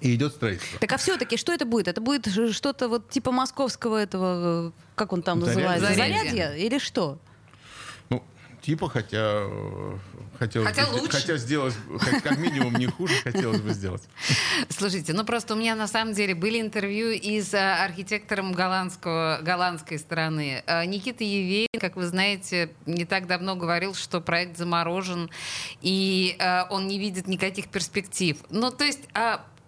и 0.00 0.14
идет 0.14 0.32
строительство. 0.32 0.78
Так 0.80 0.92
а 0.92 0.96
все-таки 0.96 1.36
что 1.36 1.52
это 1.52 1.64
будет? 1.64 1.88
Это 1.88 2.00
будет 2.00 2.26
что-то 2.52 2.88
вот 2.88 3.10
типа 3.10 3.32
московского 3.32 3.96
этого, 3.96 4.68
э, 4.68 4.70
как 4.94 5.12
он 5.12 5.22
там 5.22 5.40
Зарядье. 5.40 5.62
называется? 5.68 5.94
Зарядье. 5.94 6.30
Зарядье 6.30 6.66
или 6.66 6.78
что? 6.78 7.18
Ну, 8.08 8.22
типа, 8.62 8.88
хотя 8.88 9.44
э, 9.46 9.98
хотелось 10.40 10.68
Хотя 10.68 10.86
бы, 10.86 10.94
лучше. 10.94 11.20
хотя 11.20 11.36
сделать, 11.36 11.74
хоть 11.86 12.22
как 12.22 12.38
минимум 12.38 12.74
не 12.76 12.86
хуже, 12.86 13.14
хотелось 13.22 13.60
бы 13.60 13.72
сделать. 13.74 14.02
Слушайте, 14.70 15.12
ну 15.12 15.24
просто 15.24 15.54
у 15.54 15.56
меня 15.56 15.76
на 15.76 15.86
самом 15.86 16.14
деле 16.14 16.34
были 16.34 16.60
интервью 16.60 17.10
и 17.10 17.42
с 17.42 17.52
а, 17.52 17.84
архитектором 17.84 18.52
голландского, 18.52 19.40
голландской 19.42 19.98
стороны. 19.98 20.64
А, 20.66 20.84
Никита 20.86 21.24
Евейн, 21.24 21.68
как 21.78 21.96
вы 21.96 22.06
знаете, 22.06 22.72
не 22.86 23.04
так 23.04 23.26
давно 23.26 23.54
говорил, 23.54 23.94
что 23.94 24.22
проект 24.22 24.56
заморожен, 24.56 25.30
и 25.82 26.36
а, 26.40 26.66
он 26.70 26.88
не 26.88 26.98
видит 26.98 27.28
никаких 27.28 27.68
перспектив. 27.68 28.38
Ну, 28.48 28.70
то 28.70 28.84
есть... 28.84 29.00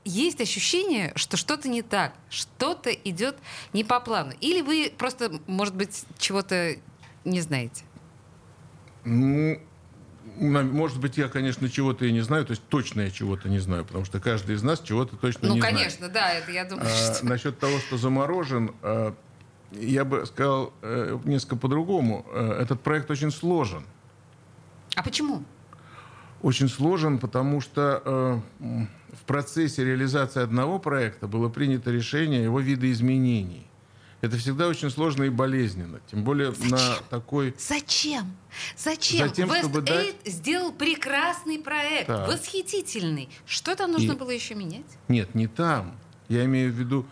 есть 0.05 0.41
ощущение, 0.41 1.13
что 1.17 1.37
что-то 1.37 1.69
не 1.69 1.83
так, 1.83 2.15
что-то 2.31 2.91
идет 2.91 3.37
не 3.73 3.85
по 3.85 4.01
плану. 4.01 4.33
Или 4.41 4.63
вы 4.63 4.93
просто, 4.97 5.33
может 5.47 5.75
быть, 5.75 6.05
чего-то 6.19 6.77
не 7.25 7.41
знаете? 7.41 7.85
Ну, 9.05 9.61
может 10.37 10.99
быть, 11.01 11.17
я, 11.19 11.29
конечно, 11.29 11.69
чего-то 11.69 12.05
и 12.05 12.13
не 12.13 12.21
знаю, 12.21 12.45
то 12.47 12.53
есть 12.53 12.63
точно 12.69 13.03
я 13.03 13.11
чего-то 13.11 13.49
не 13.49 13.59
знаю, 13.59 13.85
потому 13.85 14.05
что 14.05 14.21
каждый 14.21 14.55
из 14.57 14.63
нас 14.63 14.81
чего-то 14.81 15.17
точно 15.17 15.49
Ну, 15.49 15.55
не 15.55 15.61
знает. 15.61 15.77
конечно, 15.77 16.09
да, 16.09 16.33
это 16.33 16.51
я 16.53 16.65
думаю, 16.65 16.87
А, 16.87 17.15
что... 17.15 17.27
насчет 17.27 17.59
того, 17.59 17.79
что 17.81 17.97
заморожен, 17.97 18.75
а, 18.83 19.15
я 19.73 20.05
бы 20.05 20.27
сказал 20.27 20.73
э, 20.83 21.19
несколько 21.25 21.57
по-другому. 21.57 22.27
Э, 22.33 22.59
Этот 22.61 22.81
проект 22.83 23.11
очень 23.11 23.31
сложен. 23.31 23.85
А 24.97 25.03
почему? 25.03 25.45
Очень 26.43 26.69
сложен, 26.69 27.19
потому 27.19 27.61
что 27.61 28.03
э, 28.61 28.85
в 29.13 29.25
процессе 29.27 29.85
реализации 29.85 30.43
одного 30.43 30.79
проекта 30.79 31.29
было 31.29 31.49
принято 31.49 31.91
решение 31.91 32.43
его 32.43 32.59
видоизменений. 32.61 33.67
Это 34.23 34.37
всегда 34.37 34.69
очень 34.69 34.91
сложно 34.91 35.25
и 35.25 35.31
болезненно. 35.31 36.01
Тем 36.11 36.23
более 36.23 36.53
на 36.71 36.79
такой... 37.11 37.55
Зачем? 37.59 38.37
Зачем? 38.77 39.29
Затем, 39.29 39.51
West 39.51 39.59
чтобы 39.61 39.83
дать- 39.83 40.15
сделал 40.25 40.73
прекрасный 40.73 41.59
проект, 41.59 42.07
Так. 42.07 42.29
восхитительный. 42.29 43.29
Что 43.47 43.75
там 43.75 43.91
нужно 43.93 44.13
И- 44.13 44.17
было 44.17 44.31
еще 44.31 44.55
менять? 44.55 44.87
Нет, 45.09 45.35
не 45.35 45.49
там. 45.49 45.97
Я 46.29 46.45
имею 46.45 46.73
в 46.73 46.77
виду 46.77 47.05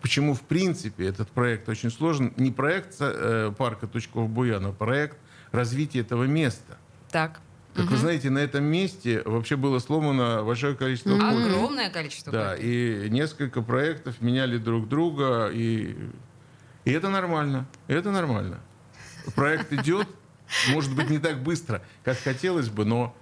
почему, 0.00 0.34
в 0.34 0.40
принципе, 0.42 1.06
этот 1.06 1.30
проект 1.30 1.68
очень 1.68 1.90
сложен. 1.90 2.32
Не 2.36 2.50
проект 2.52 2.94
э, 3.00 3.52
парка 3.56 3.86
Тучков-Буян, 3.86 4.66
а 4.68 4.72
проект 4.72 5.18
развития 5.52 6.00
этого 6.00 6.24
места. 6.24 6.78
Так. 7.10 7.40
Как 7.74 7.86
вы 7.86 7.96
знаете, 7.96 8.28
на 8.28 8.38
этом 8.38 8.64
месте 8.64 9.22
вообще 9.24 9.56
было 9.56 9.78
сломано 9.78 10.44
большое 10.44 10.74
количество 10.74 11.12
копий. 11.18 11.46
Огромное 11.46 11.90
количество 11.90 12.30
Да, 12.32 12.50
копий. 12.56 13.06
и 13.06 13.10
несколько 13.10 13.62
проектов 13.62 14.20
меняли 14.20 14.58
друг 14.58 14.88
друга, 14.88 15.48
и, 15.50 15.96
и 16.84 16.90
это 16.92 17.08
нормально. 17.08 17.66
Это 17.86 18.10
нормально. 18.10 18.60
Проект 19.34 19.72
идет, 19.72 20.06
может 20.70 20.94
быть, 20.94 21.08
не 21.08 21.18
так 21.18 21.42
быстро, 21.42 21.82
как 22.04 22.18
хотелось 22.18 22.68
бы, 22.68 22.84
но 22.84 23.16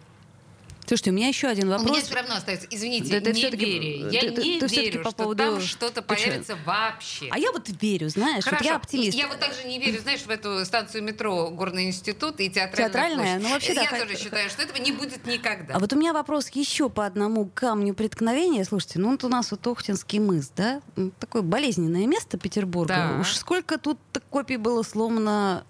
Слушайте, 0.90 1.10
у 1.10 1.14
меня 1.14 1.28
еще 1.28 1.46
один 1.46 1.68
У 1.68 1.70
вопрос. 1.70 1.88
меня 1.88 2.00
все 2.02 2.14
равно 2.16 2.34
остается, 2.34 2.66
извините, 2.68 3.12
Да 3.12 3.20
ты 3.20 3.32
не 3.32 3.40
всё-таки- 3.42 3.64
верю. 3.78 4.10
Я 4.10 4.20
ты- 4.22 4.30
не 4.42 4.58
ты 4.58 4.66
верю, 4.66 5.02
по 5.04 5.10
что 5.10 5.18
поводу- 5.22 5.44
там 5.44 5.60
что-то 5.60 6.02
появится 6.02 6.58
вообще. 6.66 7.28
А 7.30 7.38
я 7.38 7.52
вот 7.52 7.68
верю, 7.80 8.08
знаешь, 8.08 8.44
вот 8.44 8.60
я 8.60 8.74
оптимист. 8.74 9.16
Я 9.16 9.28
вот 9.28 9.38
также 9.38 9.68
не 9.68 9.78
верю, 9.78 10.00
знаешь, 10.00 10.22
в 10.22 10.28
эту 10.30 10.64
станцию 10.64 11.04
метро 11.04 11.48
Горный 11.50 11.84
институт 11.86 12.40
и 12.40 12.50
театральная 12.50 12.88
Театральная? 12.90 13.24
площадь. 13.38 13.42
Ну, 13.44 13.48
вообще, 13.50 13.74
да, 13.74 13.82
Я 13.82 14.04
тоже 14.04 14.18
считаю, 14.18 14.50
что 14.50 14.62
этого 14.62 14.78
не 14.78 14.90
будет 14.90 15.24
никогда. 15.26 15.74
А 15.74 15.78
вот 15.78 15.92
у 15.92 15.96
меня 15.96 16.12
вопрос 16.12 16.48
еще 16.54 16.90
по 16.90 17.06
одному 17.06 17.48
камню 17.54 17.94
преткновения. 17.94 18.64
Слушайте, 18.64 18.98
ну 18.98 19.12
вот 19.12 19.22
у 19.22 19.28
нас 19.28 19.52
вот 19.52 19.64
Охтинский 19.68 20.18
мыс, 20.18 20.50
да? 20.56 20.82
Такое 21.20 21.42
болезненное 21.42 22.08
место 22.08 22.36
Петербурга. 22.36 23.12
Да. 23.14 23.20
Уж 23.20 23.36
сколько 23.36 23.78
тут 23.78 23.96
копий 24.28 24.56
было 24.56 24.82
сломано, 24.82 25.62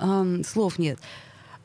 слов 0.49 0.79
нет. 0.79 0.99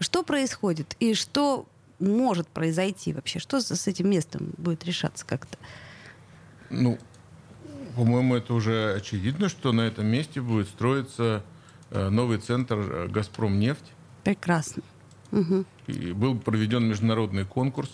Что 0.01 0.23
происходит? 0.23 0.97
И 0.99 1.13
что 1.13 1.65
может 1.99 2.47
произойти 2.47 3.13
вообще? 3.13 3.39
Что 3.39 3.59
с 3.59 3.87
этим 3.87 4.09
местом 4.09 4.53
будет 4.57 4.85
решаться 4.85 5.25
как-то? 5.25 5.57
Ну, 6.69 6.97
по-моему, 7.95 8.35
это 8.35 8.53
уже 8.53 8.93
очевидно, 8.93 9.49
что 9.49 9.71
на 9.71 9.81
этом 9.81 10.05
месте 10.07 10.41
будет 10.41 10.67
строиться 10.67 11.43
э, 11.91 12.09
новый 12.09 12.39
центр 12.39 12.77
э, 12.77 13.07
«Газпром 13.07 13.59
нефть». 13.59 13.91
Прекрасно. 14.23 14.83
Мгм. 15.31 15.65
И 15.87 16.13
был 16.13 16.37
проведен 16.37 16.85
международный 16.85 17.45
конкурс. 17.45 17.89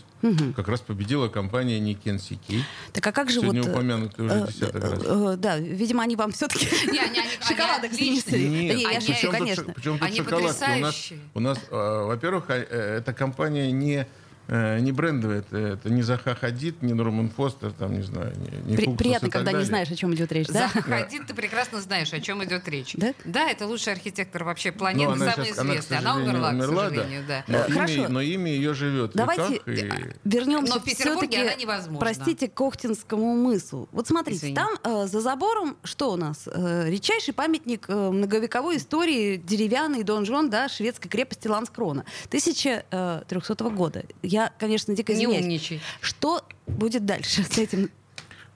Как 0.55 0.67
раз 0.67 0.81
победила 0.81 1.27
компания 1.27 1.79
Никен 1.79 2.19
Сикей. 2.19 2.63
Так 2.93 3.07
а 3.07 3.11
как 3.11 3.29
же 3.29 3.41
Сегодня 3.41 3.61
вот... 3.61 3.69
э, 3.69 3.73
упомянутый 3.73 4.25
уже 4.25 4.35
э, 4.35 4.47
десяток 4.47 4.83
э, 4.83 4.89
раз. 4.89 5.37
Да, 5.39 5.57
видимо, 5.57 6.03
они 6.03 6.15
вам 6.15 6.31
все-таки 6.31 6.67
шоколадок 7.47 7.93
снесли. 7.93 8.47
Нет, 8.47 9.65
причем 9.75 9.97
тут 9.97 10.15
шоколадки? 10.15 11.19
У 11.33 11.39
нас, 11.39 11.57
э, 11.69 12.03
во-первых, 12.05 12.45
а, 12.49 12.53
эта 12.53 13.13
компания 13.13 13.71
не 13.71 14.07
э, 14.51 14.79
не 14.81 14.91
брендовая, 14.91 15.39
это, 15.39 15.57
это 15.57 15.89
не 15.89 16.03
Заха 16.03 16.35
Хадид, 16.35 16.83
не 16.83 16.93
Норман 16.93 17.29
Фостер, 17.29 17.71
там, 17.71 17.93
не 17.93 18.03
знаю, 18.03 18.33
не, 18.37 18.71
не 18.71 18.75
При- 18.77 18.85
Фукус 18.85 18.97
Приятно, 18.99 19.29
когда 19.31 19.49
не 19.51 19.53
далее. 19.53 19.65
знаешь, 19.67 19.89
о 19.89 19.95
чем 19.95 20.13
идет 20.13 20.31
речь, 20.31 20.47
да? 20.47 20.67
Заха 20.67 20.81
Хадид, 20.83 21.25
ты 21.25 21.33
прекрасно 21.33 21.81
знаешь, 21.81 22.13
о 22.13 22.19
чем 22.21 22.43
идет 22.43 22.67
речь. 22.67 22.95
Да? 23.23 23.49
это 23.49 23.65
лучший 23.65 23.93
архитектор 23.93 24.43
вообще 24.43 24.71
Ну, 24.71 24.77
планеты, 24.77 25.11
она 25.13 25.31
самый 25.31 25.51
она, 25.51 25.63
к 25.63 25.69
известный. 25.69 25.97
Она, 25.97 26.13
сожалению, 26.13 26.31
умерла, 26.33 26.49
умерла, 26.49 26.87
к 26.87 26.89
да. 26.93 26.95
сожалению, 27.01 27.23
да. 27.27 27.43
Но, 27.47 27.57
Хорошо. 27.73 27.93
имя, 27.93 28.07
но 28.09 28.21
имя 28.21 28.51
ее 28.51 28.73
живет 28.73 29.13
в 29.13 29.17
Давайте 29.17 29.53
веках, 29.65 29.67
и- 29.67 29.71
э, 29.87 30.13
вернемся 30.25 30.73
Но 30.75 30.79
в 30.79 30.83
Петербурге 30.83 31.27
все-таки, 31.29 31.41
она 31.41 31.55
невозможна. 31.55 31.99
простите, 31.99 32.47
к 32.49 32.61
Охтинскому 32.61 33.35
мысу. 33.35 33.87
Вот 33.91 34.07
смотрите, 34.07 34.37
Извини. 34.39 34.55
там 34.55 34.69
э, 34.83 35.07
за 35.07 35.21
забором 35.21 35.77
что 35.83 36.11
у 36.11 36.17
нас? 36.17 36.43
Э, 36.47 36.89
редчайший 36.89 37.33
памятник 37.33 37.85
э, 37.87 38.11
многовековой 38.11 38.77
истории, 38.77 39.37
деревянный 39.37 40.03
донжон, 40.03 40.49
да, 40.49 40.67
шведской 40.69 41.09
крепости 41.09 41.47
Ланскрона. 41.47 42.05
1300 42.27 43.69
года. 43.69 44.03
Я, 44.21 44.40
конечно, 44.59 44.95
дико 44.95 45.11
Не 45.13 45.19
извиняюсь. 45.23 45.43
умничай. 45.45 45.81
Что 46.01 46.41
будет 46.67 47.05
дальше 47.05 47.43
с 47.43 47.57
этим? 47.57 47.89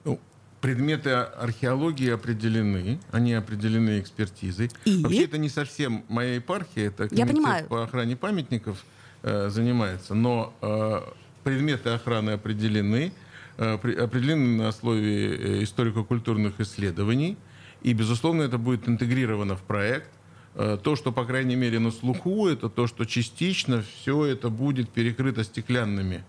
Ну, 0.04 0.20
предметы 0.60 1.10
археологии 1.10 2.10
определены, 2.10 2.98
они 3.12 3.34
определены 3.34 4.00
экспертизой. 4.00 4.70
И? 4.84 5.02
Вообще 5.02 5.24
это 5.24 5.38
не 5.38 5.48
совсем 5.48 6.04
моя 6.08 6.34
епархия, 6.36 6.88
это 6.88 7.04
Я 7.04 7.08
комитет 7.08 7.28
понимаю. 7.34 7.66
по 7.66 7.82
охране 7.84 8.16
памятников 8.16 8.84
э, 9.22 9.48
занимается, 9.50 10.14
но 10.14 10.54
э, 10.62 11.00
предметы 11.44 11.90
охраны 11.90 12.30
определены, 12.30 13.12
э, 13.58 13.78
при- 13.78 13.94
определены 13.94 14.56
на 14.62 14.68
основе 14.68 15.36
э, 15.36 15.62
историко-культурных 15.64 16.60
исследований, 16.60 17.36
и, 17.82 17.92
безусловно, 17.92 18.42
это 18.42 18.58
будет 18.58 18.88
интегрировано 18.88 19.54
в 19.56 19.62
проект. 19.62 20.08
Э, 20.56 20.78
То, 20.82 20.96
что, 20.96 21.12
по 21.12 21.24
крайней 21.24 21.56
мере, 21.56 21.78
на 21.78 21.90
слуху, 21.90 22.48
это 22.48 22.68
то, 22.70 22.86
что 22.86 23.04
частично 23.04 23.82
все 23.82 24.24
это 24.24 24.48
будет 24.48 24.88
перекрыто 24.88 25.44
стеклянными, 25.44 26.24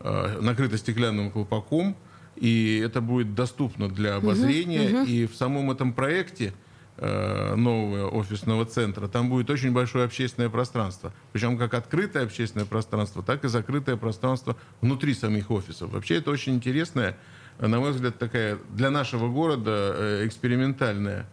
э, 0.00 0.38
накрыто 0.40 0.78
стеклянным 0.78 1.32
колпаком, 1.32 1.96
и 2.36 2.80
это 2.84 3.00
будет 3.00 3.34
доступно 3.34 3.88
для 3.88 4.16
обозрения. 4.16 5.04
И 5.04 5.26
в 5.26 5.34
самом 5.34 5.70
этом 5.72 5.92
проекте 5.92 6.54
э, 6.96 7.56
нового 7.56 8.08
офисного 8.08 8.66
центра 8.66 9.08
там 9.08 9.28
будет 9.28 9.50
очень 9.50 9.72
большое 9.72 10.04
общественное 10.04 10.48
пространство. 10.48 11.12
Причем 11.32 11.58
как 11.58 11.74
открытое 11.74 12.22
общественное 12.22 12.66
пространство, 12.66 13.22
так 13.24 13.44
и 13.44 13.48
закрытое 13.48 13.96
пространство 13.96 14.56
внутри 14.80 15.12
самих 15.14 15.50
офисов. 15.50 15.90
Вообще 15.90 16.16
это 16.18 16.30
очень 16.30 16.54
интересная, 16.54 17.18
на 17.58 17.80
мой 17.80 17.90
взгляд, 17.90 18.16
такая 18.16 18.58
для 18.70 18.90
нашего 18.90 19.28
города 19.28 20.20
экспериментальная 20.24 21.26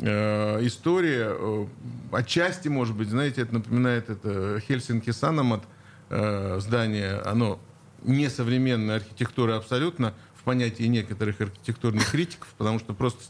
э, 0.00 0.66
история. 0.66 1.28
Э, 1.30 1.66
Отчасти, 2.12 2.68
может 2.68 2.96
быть, 2.96 3.08
знаете, 3.08 3.42
это 3.42 3.54
напоминает 3.54 4.10
это 4.10 4.60
Хельсинки 4.60 5.10
Санамат 5.10 5.62
э, 6.10 6.58
здание. 6.60 7.20
Оно 7.24 7.60
не 8.02 8.30
современная 8.30 8.96
архитектура 8.96 9.56
абсолютно 9.56 10.14
в 10.34 10.42
понятии 10.44 10.84
некоторых 10.84 11.40
архитектурных 11.40 12.10
критиков, 12.10 12.48
потому 12.56 12.78
что 12.78 12.94
просто 12.94 13.24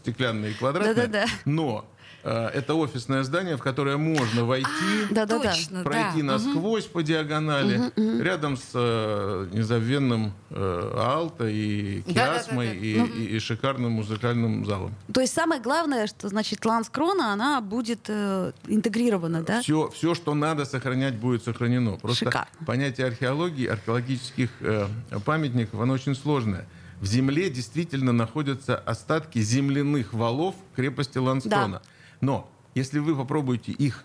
и 0.50 0.55
квадратное. 0.55 0.94
Да-да-да. 0.94 1.26
Но 1.44 1.88
это 2.30 2.74
офисное 2.74 3.22
здание, 3.22 3.56
в 3.56 3.62
которое 3.62 3.96
можно 3.96 4.44
войти 4.44 4.68
Да-да-да. 5.10 5.52
Точно, 5.52 5.82
пройти 5.84 6.22
да. 6.22 6.32
насквозь 6.32 6.84
по 6.86 7.02
диагонали, 7.02 7.92
рядом 8.22 8.56
с 8.56 8.70
э, 8.74 9.48
незабвенным 9.52 10.32
э, 10.50 10.92
Алто 10.96 11.46
и. 11.46 12.02
Киасмой 12.02 12.76
и, 12.76 12.98
Ну. 12.98 13.06
и- 13.06 13.36
и 13.36 13.38
шикарным 13.38 13.92
музыкальным 13.92 14.64
залом. 14.66 14.94
То 15.12 15.20
есть 15.20 15.34
самое 15.34 15.60
главное, 15.60 16.06
что 16.06 16.28
значит 16.28 16.64
Ланскрона, 16.64 17.32
она 17.32 17.60
будет 17.60 18.06
э, 18.08 18.52
интегрирована, 18.66 19.42
да? 19.42 19.60
Все, 19.62 19.90
все, 19.94 20.14
что 20.14 20.34
надо 20.34 20.64
сохранять, 20.64 21.16
будет 21.16 21.44
сохранено. 21.44 21.92
Просто 21.96 22.24
Шикарно. 22.26 22.48
понятие 22.66 23.06
археологии, 23.06 23.66
археологических 23.66 24.50
э, 24.60 24.86
памятников, 25.24 25.80
оно 25.80 25.94
очень 25.94 26.14
сложное. 26.14 26.66
В 27.00 27.06
земле 27.06 27.50
действительно 27.50 28.12
находятся 28.12 28.76
остатки 28.78 29.38
земляных 29.40 30.12
валов 30.14 30.54
крепости 30.74 31.18
Ланскрона. 31.18 31.82
Но 32.20 32.50
если 32.74 32.98
вы 32.98 33.16
попробуете 33.16 33.72
их 33.72 34.05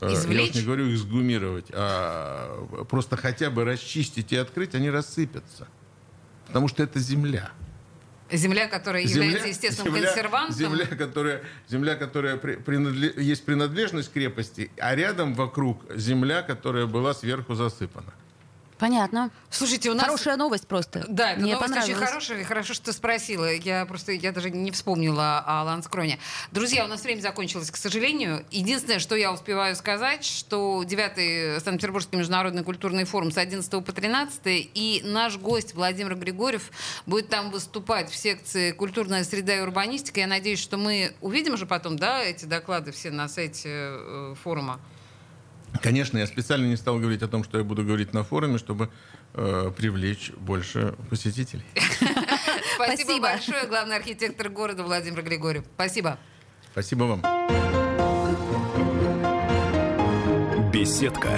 э, 0.00 0.08
я 0.08 0.14
Извлечь? 0.14 0.50
уж 0.50 0.56
не 0.56 0.62
говорю 0.62 0.86
их 0.86 0.98
сгумировать, 0.98 1.66
а 1.72 2.84
просто 2.88 3.16
хотя 3.16 3.50
бы 3.50 3.64
расчистить 3.64 4.32
и 4.32 4.36
открыть, 4.36 4.74
они 4.74 4.90
рассыпятся. 4.90 5.68
Потому 6.46 6.68
что 6.68 6.82
это 6.82 6.98
земля. 7.00 7.50
Земля, 8.30 8.66
которая 8.66 9.02
является 9.02 9.46
естественным 9.48 9.94
земля- 9.94 10.06
консервантом. 10.06 10.56
Земля, 10.56 10.86
которая, 10.86 11.42
земля, 11.68 11.94
которая 11.94 12.36
при- 12.36 12.56
принадле- 12.56 13.12
есть 13.16 13.44
принадлежность 13.44 14.12
крепости, 14.12 14.70
а 14.78 14.94
рядом 14.96 15.34
вокруг 15.34 15.84
земля, 15.94 16.42
которая 16.42 16.86
была 16.86 17.14
сверху 17.14 17.54
засыпана. 17.54 18.12
Понятно. 18.78 19.30
Слушайте, 19.50 19.90
у 19.90 19.94
нас... 19.94 20.04
Хорошая 20.04 20.36
новость 20.36 20.66
просто. 20.66 21.04
Да, 21.08 21.32
это 21.32 21.40
Мне 21.40 21.54
новость 21.54 21.76
очень 21.76 21.94
хорошая. 21.94 22.40
и 22.40 22.44
Хорошо, 22.44 22.74
что 22.74 22.86
ты 22.86 22.92
спросила. 22.92 23.50
Я 23.52 23.86
просто, 23.86 24.12
я 24.12 24.32
даже 24.32 24.50
не 24.50 24.70
вспомнила 24.70 25.42
о 25.46 25.64
Ланскроне. 25.64 26.18
Друзья, 26.52 26.84
у 26.84 26.88
нас 26.88 27.02
время 27.02 27.22
закончилось, 27.22 27.70
к 27.70 27.76
сожалению. 27.76 28.44
Единственное, 28.50 28.98
что 28.98 29.16
я 29.16 29.32
успеваю 29.32 29.76
сказать, 29.76 30.24
что 30.24 30.82
9-й 30.82 31.60
Санкт-Петербургский 31.60 32.16
международный 32.18 32.64
культурный 32.64 33.04
форум 33.04 33.30
с 33.30 33.38
11 33.38 33.70
по 33.84 33.92
13 33.92 34.40
и 34.46 35.02
наш 35.04 35.38
гость 35.38 35.74
Владимир 35.74 36.14
Григорьев 36.14 36.70
будет 37.06 37.28
там 37.28 37.50
выступать 37.50 38.10
в 38.10 38.16
секции 38.16 38.72
«Культурная 38.72 39.24
среда 39.24 39.56
и 39.56 39.60
урбанистика». 39.60 40.20
Я 40.20 40.26
надеюсь, 40.26 40.60
что 40.60 40.76
мы 40.76 41.14
увидим 41.22 41.56
же 41.56 41.64
потом, 41.64 41.96
да, 41.96 42.22
эти 42.22 42.44
доклады 42.44 42.92
все 42.92 43.10
на 43.10 43.28
сайте 43.28 43.68
э, 43.70 44.34
форума. 44.42 44.80
Конечно, 45.82 46.18
я 46.18 46.26
специально 46.26 46.66
не 46.66 46.76
стал 46.76 46.98
говорить 46.98 47.22
о 47.22 47.28
том, 47.28 47.44
что 47.44 47.58
я 47.58 47.64
буду 47.64 47.84
говорить 47.84 48.12
на 48.12 48.24
форуме, 48.24 48.58
чтобы 48.58 48.90
э, 49.34 49.72
привлечь 49.76 50.32
больше 50.36 50.94
посетителей. 51.10 51.64
Спасибо, 51.74 52.94
Спасибо. 52.94 53.20
большое, 53.20 53.66
главный 53.66 53.96
архитектор 53.96 54.48
города 54.48 54.82
Владимир 54.82 55.22
Григорьев. 55.22 55.64
Спасибо. 55.74 56.18
Спасибо 56.72 57.04
вам. 57.04 57.22
Беседка. 60.72 61.30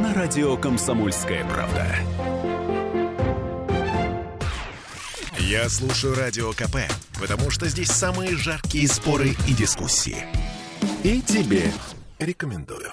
На 0.00 0.14
радио 0.14 0.56
«Комсомольская 0.56 1.44
правда». 1.44 1.96
Я 5.38 5.68
слушаю 5.68 6.16
Радио 6.16 6.52
КП, 6.52 6.76
потому 7.20 7.50
что 7.50 7.68
здесь 7.68 7.90
самые 7.90 8.36
жаркие 8.36 8.88
споры 8.88 9.36
и 9.46 9.52
дискуссии. 9.54 10.26
И 11.06 11.22
тебе 11.22 11.62
рекомендую. 12.18 12.92